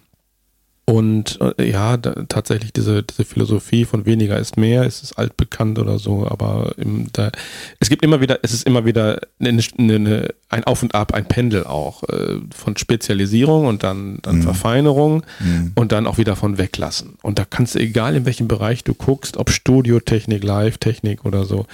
[0.85, 5.79] und äh, ja, da, tatsächlich diese, diese Philosophie von weniger ist mehr, ist es altbekannt
[5.79, 7.31] oder so, aber im, da,
[7.79, 11.25] es gibt immer wieder, es ist immer wieder eine, eine, ein Auf und Ab, ein
[11.25, 14.41] Pendel auch äh, von Spezialisierung und dann, dann mhm.
[14.41, 15.71] Verfeinerung mhm.
[15.75, 17.15] und dann auch wieder von Weglassen.
[17.21, 21.65] Und da kannst du, egal in welchem Bereich du guckst, ob Studiotechnik, Live-Technik oder so,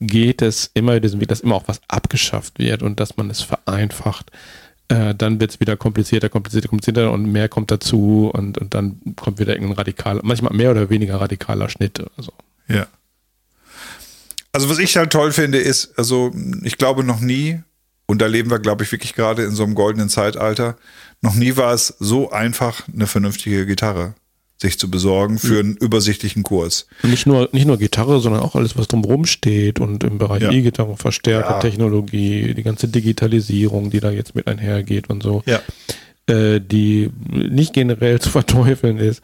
[0.00, 3.40] geht es immer diesen Weg, dass immer auch was abgeschafft wird und dass man es
[3.40, 4.30] vereinfacht
[4.90, 9.00] äh, dann wird es wieder komplizierter, komplizierter, komplizierter und mehr kommt dazu und, und dann
[9.14, 12.02] kommt wieder irgendein radikaler, manchmal mehr oder weniger radikaler Schnitt.
[12.16, 12.32] Also.
[12.66, 12.86] Ja.
[14.52, 16.32] Also was ich halt toll finde, ist, also
[16.64, 17.60] ich glaube noch nie,
[18.06, 20.76] und da leben wir, glaube ich, wirklich gerade in so einem goldenen Zeitalter,
[21.22, 24.14] noch nie war es so einfach, eine vernünftige Gitarre
[24.60, 26.86] sich zu besorgen für einen übersichtlichen Kurs.
[27.02, 30.42] Und nicht nur, nicht nur Gitarre, sondern auch alles, was drumherum steht und im Bereich
[30.42, 30.50] ja.
[30.50, 32.54] E-Gitarre, Verstärkertechnologie, ja.
[32.54, 35.60] die ganze Digitalisierung, die da jetzt mit einhergeht und so, ja.
[36.26, 39.22] äh, die nicht generell zu verteufeln ist.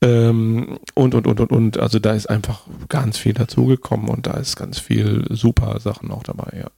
[0.00, 1.78] Ähm, und, und, und, und, und.
[1.78, 6.22] Also da ist einfach ganz viel dazugekommen und da ist ganz viel super Sachen auch
[6.22, 6.70] dabei, ja.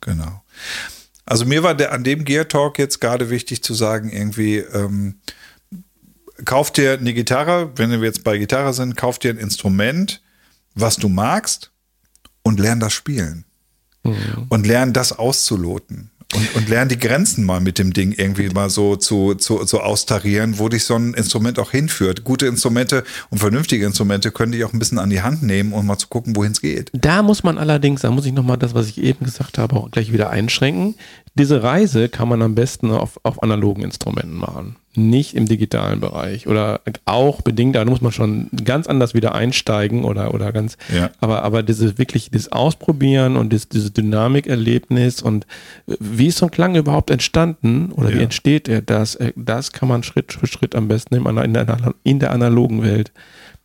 [0.00, 0.42] Genau.
[1.26, 5.16] Also mir war der, an dem Gear Talk jetzt gerade wichtig zu sagen, irgendwie, ähm,
[6.44, 10.22] kauf dir eine Gitarre, wenn wir jetzt bei Gitarre sind, kauf dir ein Instrument,
[10.74, 11.70] was du magst
[12.42, 13.44] und lern das spielen.
[14.04, 14.46] Mhm.
[14.48, 16.10] Und lern das auszuloten.
[16.34, 19.80] Und, und lern die Grenzen mal mit dem Ding irgendwie mal so zu, zu, zu
[19.80, 22.22] austarieren, wo dich so ein Instrument auch hinführt.
[22.22, 25.86] Gute Instrumente und vernünftige Instrumente können dich auch ein bisschen an die Hand nehmen um
[25.86, 26.90] mal zu gucken, wohin es geht.
[26.92, 29.90] Da muss man allerdings, da muss ich nochmal das, was ich eben gesagt habe, auch
[29.90, 30.96] gleich wieder einschränken.
[31.34, 36.46] Diese Reise kann man am besten auf, auf analogen Instrumenten machen nicht im digitalen Bereich
[36.46, 41.10] oder auch bedingt, da muss man schon ganz anders wieder einsteigen oder, oder ganz, ja.
[41.20, 45.46] aber, aber dieses wirklich, das Ausprobieren und das, dieses Dynamikerlebnis und
[45.86, 48.18] wie ist so ein Klang überhaupt entstanden oder ja.
[48.18, 51.94] wie entsteht er, das, äh, das kann man Schritt für Schritt am besten in der,
[52.02, 53.12] in der analogen Welt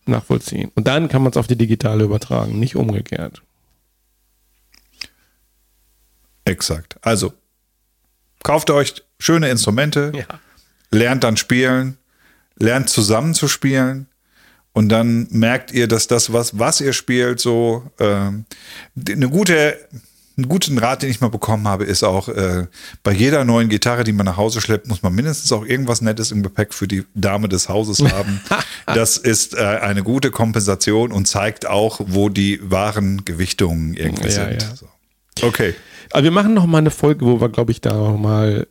[0.06, 0.72] nachvollziehen.
[0.76, 3.42] Und dann kann man es auf die digitale übertragen, nicht umgekehrt.
[6.46, 6.98] Exakt.
[7.02, 7.34] Also,
[8.44, 10.12] kauft euch schöne Instrumente.
[10.16, 10.40] Ja
[10.94, 11.98] lernt dann spielen,
[12.58, 14.08] lernt zusammen zu spielen
[14.74, 19.78] und dann merkt ihr, dass das, was, was ihr spielt, so äh, eine gute,
[20.36, 22.66] einen guten Rat, den ich mal bekommen habe, ist auch, äh,
[23.04, 26.32] bei jeder neuen Gitarre, die man nach Hause schleppt, muss man mindestens auch irgendwas Nettes
[26.32, 28.41] im Gepäck für die Dame des Hauses haben.
[28.88, 34.32] das ist äh, eine gute Kompensation und zeigt auch, wo die wahren Gewichtungen irgendwie ja,
[34.32, 34.62] sind.
[34.64, 34.76] Ja.
[34.76, 34.88] So.
[35.46, 35.76] Okay.
[36.12, 38.68] Aber wir machen noch mal eine Folge, wo wir, glaube ich, da noch mal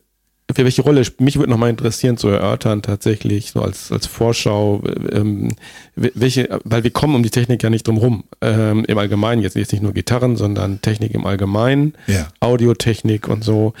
[0.55, 4.81] für welche Rolle, mich würde nochmal interessieren zu erörtern tatsächlich, so als, als Vorschau,
[5.11, 5.49] ähm,
[5.95, 9.55] welche, weil wir kommen um die Technik ja nicht drum rum, ähm, im Allgemeinen, jetzt,
[9.55, 12.27] jetzt nicht nur Gitarren, sondern Technik im Allgemeinen, ja.
[12.39, 13.73] Audiotechnik und so,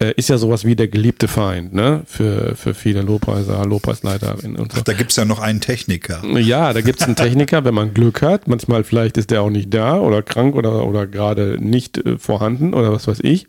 [0.00, 4.72] äh, ist ja sowas wie der geliebte Feind, ne, für, für viele Lobpreiser, Lobpreisleiter und
[4.72, 4.78] so.
[4.78, 6.22] Ach, da gibt's ja noch einen Techniker.
[6.38, 9.72] Ja, da gibt's einen Techniker, wenn man Glück hat, manchmal vielleicht ist der auch nicht
[9.72, 13.46] da oder krank oder, oder gerade nicht äh, vorhanden oder was weiß ich.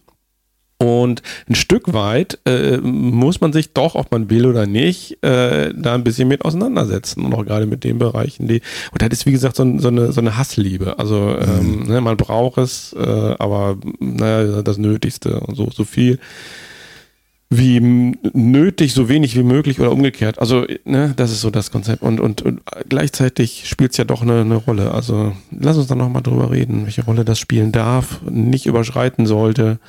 [0.82, 5.72] Und ein Stück weit äh, muss man sich doch, ob man will oder nicht, äh,
[5.76, 7.24] da ein bisschen mit auseinandersetzen.
[7.24, 8.62] Und auch gerade mit den Bereichen, die.
[8.92, 10.98] Und das ist, wie gesagt, so, so, eine, so eine Hassliebe.
[10.98, 11.88] Also ähm, mhm.
[11.88, 16.18] ne, man braucht es, äh, aber naja, das Nötigste und so, so viel
[17.52, 17.80] wie
[18.34, 20.40] nötig, so wenig wie möglich oder umgekehrt.
[20.40, 22.02] Also, ne, das ist so das Konzept.
[22.02, 24.92] Und, und, und gleichzeitig spielt es ja doch eine, eine Rolle.
[24.94, 29.80] Also, lass uns da nochmal drüber reden, welche Rolle das spielen darf, nicht überschreiten sollte.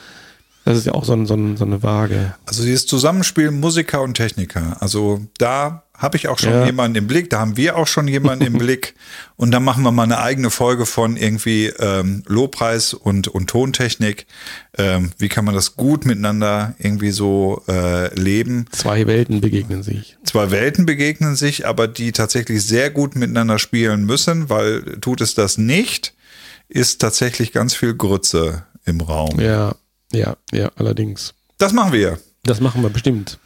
[0.65, 2.35] Das ist ja auch so, ein, so, ein, so eine Waage.
[2.47, 4.77] Also dieses Zusammenspiel Musiker und Techniker.
[4.81, 6.67] Also da habe ich auch schon ja.
[6.67, 8.95] jemanden im Blick, da haben wir auch schon jemanden im Blick.
[9.37, 14.27] Und dann machen wir mal eine eigene Folge von irgendwie ähm, Lobpreis und, und Tontechnik.
[14.77, 18.67] Ähm, wie kann man das gut miteinander irgendwie so äh, leben?
[18.73, 20.17] Zwei Welten begegnen sich.
[20.25, 25.35] Zwei Welten begegnen sich, aber die tatsächlich sehr gut miteinander spielen müssen, weil tut es
[25.35, 26.15] das nicht,
[26.69, 29.39] ist tatsächlich ganz viel Grütze im Raum.
[29.39, 29.77] Ja,
[30.13, 31.35] ja, ja, allerdings.
[31.59, 32.19] Das machen wir.
[32.45, 33.39] Das machen wir bestimmt.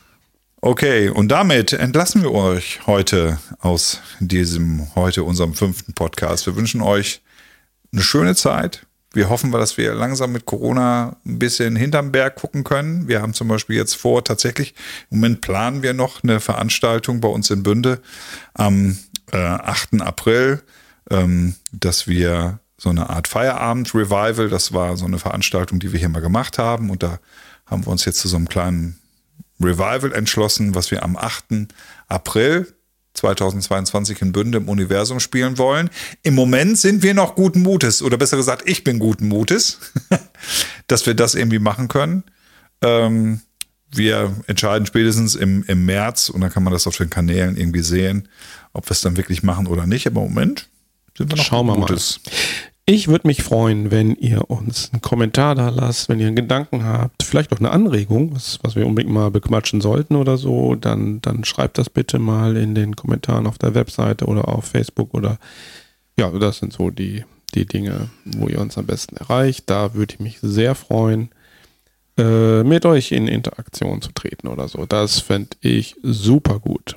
[0.61, 6.47] Okay, und damit entlassen wir euch heute aus diesem, heute unserem fünften Podcast.
[6.47, 7.21] Wir wünschen euch
[7.93, 8.87] eine schöne Zeit.
[9.13, 13.07] Wir hoffen, dass wir langsam mit Corona ein bisschen hinterm Berg gucken können.
[13.07, 14.75] Wir haben zum Beispiel jetzt vor, tatsächlich,
[15.11, 18.01] im Moment planen wir noch eine Veranstaltung bei uns in Bünde
[18.53, 18.99] am
[19.33, 20.01] äh, 8.
[20.01, 20.63] April,
[21.11, 26.09] ähm, dass wir so eine Art Feierabend-Revival, das war so eine Veranstaltung, die wir hier
[26.09, 27.19] mal gemacht haben und da
[27.67, 29.01] haben wir uns jetzt zu so einem kleinen
[29.61, 31.67] Revival entschlossen, was wir am 8.
[32.07, 32.73] April
[33.15, 35.91] 2022 in Bünde im Universum spielen wollen.
[36.23, 39.81] Im Moment sind wir noch guten Mutes, oder besser gesagt, ich bin guten Mutes,
[40.87, 42.23] dass wir das irgendwie machen können.
[42.83, 43.41] Ähm,
[43.91, 47.83] wir entscheiden spätestens im, im März und dann kann man das auf den Kanälen irgendwie
[47.83, 48.29] sehen,
[48.73, 50.07] ob wir es dann wirklich machen oder nicht.
[50.07, 50.69] Aber im Moment
[51.17, 52.01] sind wir noch Schauen wir guten mal.
[52.89, 56.85] Ich würde mich freuen, wenn ihr uns einen Kommentar da lasst, wenn ihr einen Gedanken
[56.85, 61.21] habt, vielleicht auch eine Anregung, was, was wir unbedingt mal bequatschen sollten oder so, dann,
[61.21, 65.39] dann schreibt das bitte mal in den Kommentaren auf der Webseite oder auf Facebook oder
[66.17, 67.25] ja, das sind so die,
[67.57, 69.69] die Dinge, wo ihr uns am besten erreicht.
[69.69, 71.31] Da würde ich mich sehr freuen,
[72.17, 74.87] äh, mit euch in Interaktion zu treten oder so.
[74.87, 76.97] Das fände ich super gut.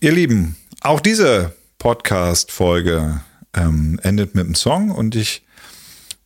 [0.00, 1.54] Ihr Lieben, auch diese
[1.84, 3.20] Podcast-Folge
[3.52, 5.44] ähm, endet mit einem Song und ich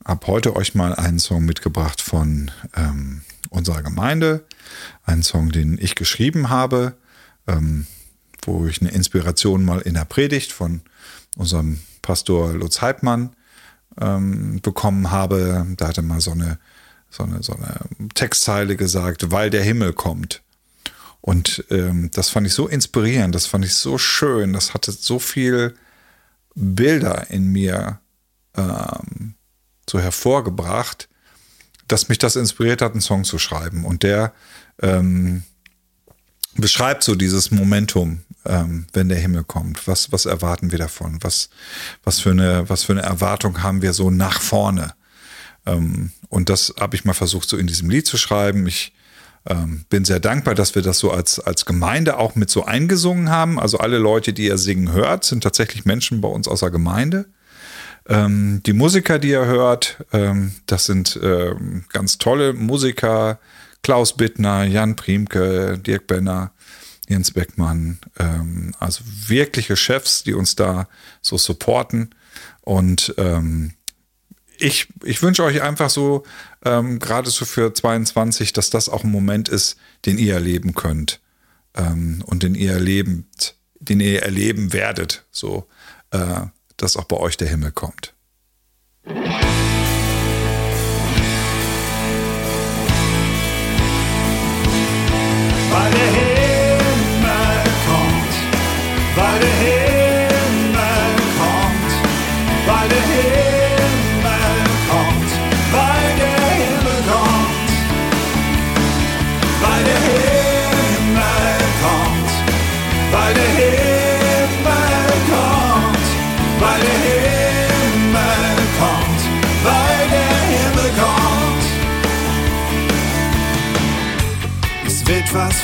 [0.04, 4.44] habe heute euch mal einen Song mitgebracht von ähm, unserer Gemeinde.
[5.04, 6.94] Einen Song, den ich geschrieben habe,
[7.48, 7.88] ähm,
[8.42, 10.80] wo ich eine Inspiration mal in der Predigt von
[11.36, 13.30] unserem Pastor Lutz Heidmann
[14.00, 15.66] ähm, bekommen habe.
[15.76, 16.60] Da hatte mal so eine,
[17.10, 17.80] so, eine, so eine
[18.14, 20.40] Textzeile gesagt, weil der Himmel kommt.
[21.20, 25.18] Und ähm, das fand ich so inspirierend, das fand ich so schön, das hatte so
[25.18, 25.74] viel
[26.54, 28.00] Bilder in mir
[28.56, 29.34] ähm,
[29.88, 31.08] so hervorgebracht,
[31.86, 33.84] dass mich das inspiriert hat, einen Song zu schreiben.
[33.84, 34.32] Und der
[34.80, 35.42] ähm,
[36.54, 39.86] beschreibt so dieses Momentum, ähm, wenn der Himmel kommt.
[39.86, 41.18] Was, was erwarten wir davon?
[41.22, 41.48] Was,
[42.04, 44.94] was, für eine, was für eine Erwartung haben wir so nach vorne?
[45.66, 48.66] Ähm, und das habe ich mal versucht, so in diesem Lied zu schreiben.
[48.66, 48.92] Ich
[49.48, 53.30] ähm, bin sehr dankbar, dass wir das so als, als Gemeinde auch mit so eingesungen
[53.30, 53.58] haben.
[53.58, 57.26] Also alle Leute, die ihr singen hört, sind tatsächlich Menschen bei uns aus der Gemeinde.
[58.08, 63.38] Ähm, die Musiker, die ihr hört, ähm, das sind ähm, ganz tolle Musiker.
[63.82, 66.52] Klaus Bittner, Jan Priemke, Dirk Benner,
[67.08, 67.98] Jens Beckmann.
[68.18, 70.88] Ähm, also wirkliche Chefs, die uns da
[71.22, 72.14] so supporten.
[72.62, 73.72] Und ähm,
[74.58, 76.24] ich, ich wünsche euch einfach so,
[76.64, 81.20] ähm, gerade so für 22, dass das auch ein Moment ist, den ihr erleben könnt
[81.74, 85.68] ähm, und den ihr erlebt, den ihr erleben werdet, so,
[86.10, 86.40] äh,
[86.76, 88.14] dass auch bei euch der Himmel kommt.
[95.70, 96.27] Weil der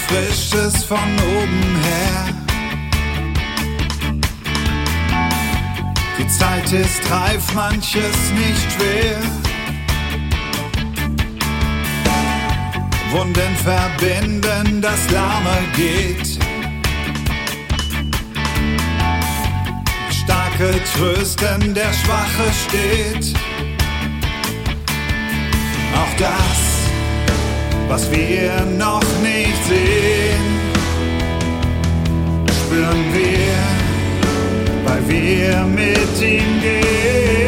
[0.07, 2.35] Frisches von oben her.
[6.19, 9.19] Die Zeit ist reif, manches nicht schwer.
[13.11, 16.39] Wunden verbinden, das Lahme geht.
[20.11, 23.37] Starke trösten, der Schwache steht.
[25.95, 26.74] Auch das
[27.89, 30.45] was wir noch nicht sehen,
[32.65, 33.57] spüren wir,
[34.85, 37.44] weil wir mit ihm gehen.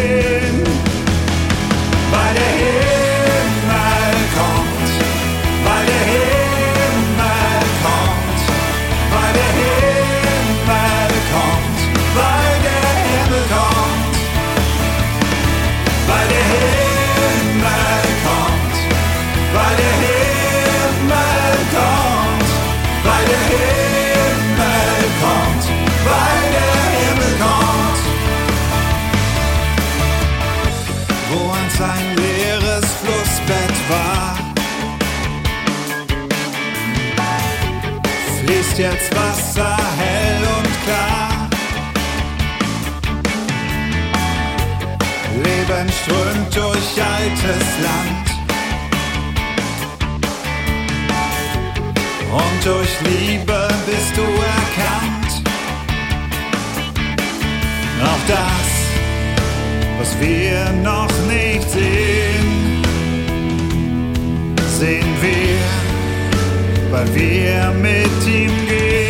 [38.79, 41.51] Jetzt Wasser hell und klar.
[45.35, 48.27] Leben strömt durch altes Land.
[52.37, 55.33] und durch Liebe bist du erkannt.
[58.03, 58.69] Auch das,
[59.99, 62.83] was wir noch nicht sehen,
[64.79, 65.86] sehen wir,
[66.91, 69.06] weil wir mit ihm gehen.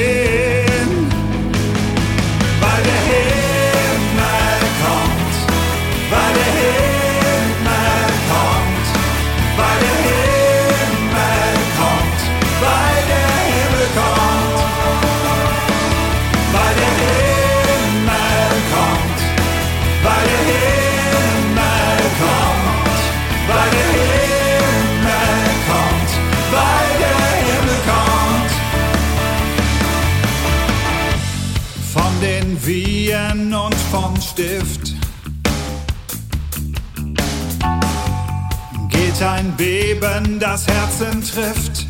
[39.19, 41.87] Geht ein Beben, das Herzen trifft.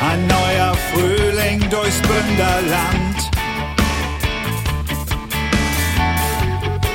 [0.00, 3.16] Ein neuer Frühling durchs Bünderland.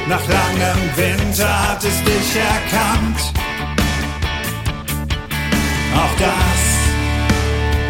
[0.07, 3.34] Nach langem Winter hat es dich erkannt.
[5.95, 6.62] Auch das,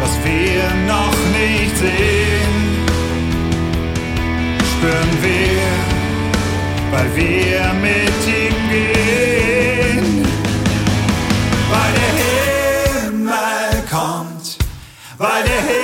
[0.00, 2.86] was wir noch nicht sehen,
[4.70, 5.72] spüren wir,
[6.90, 8.41] weil wir mit ihm
[8.72, 10.26] gehen.
[11.70, 12.12] Weil der
[13.02, 14.58] Himmel kommt,
[15.18, 15.81] weil der Himmel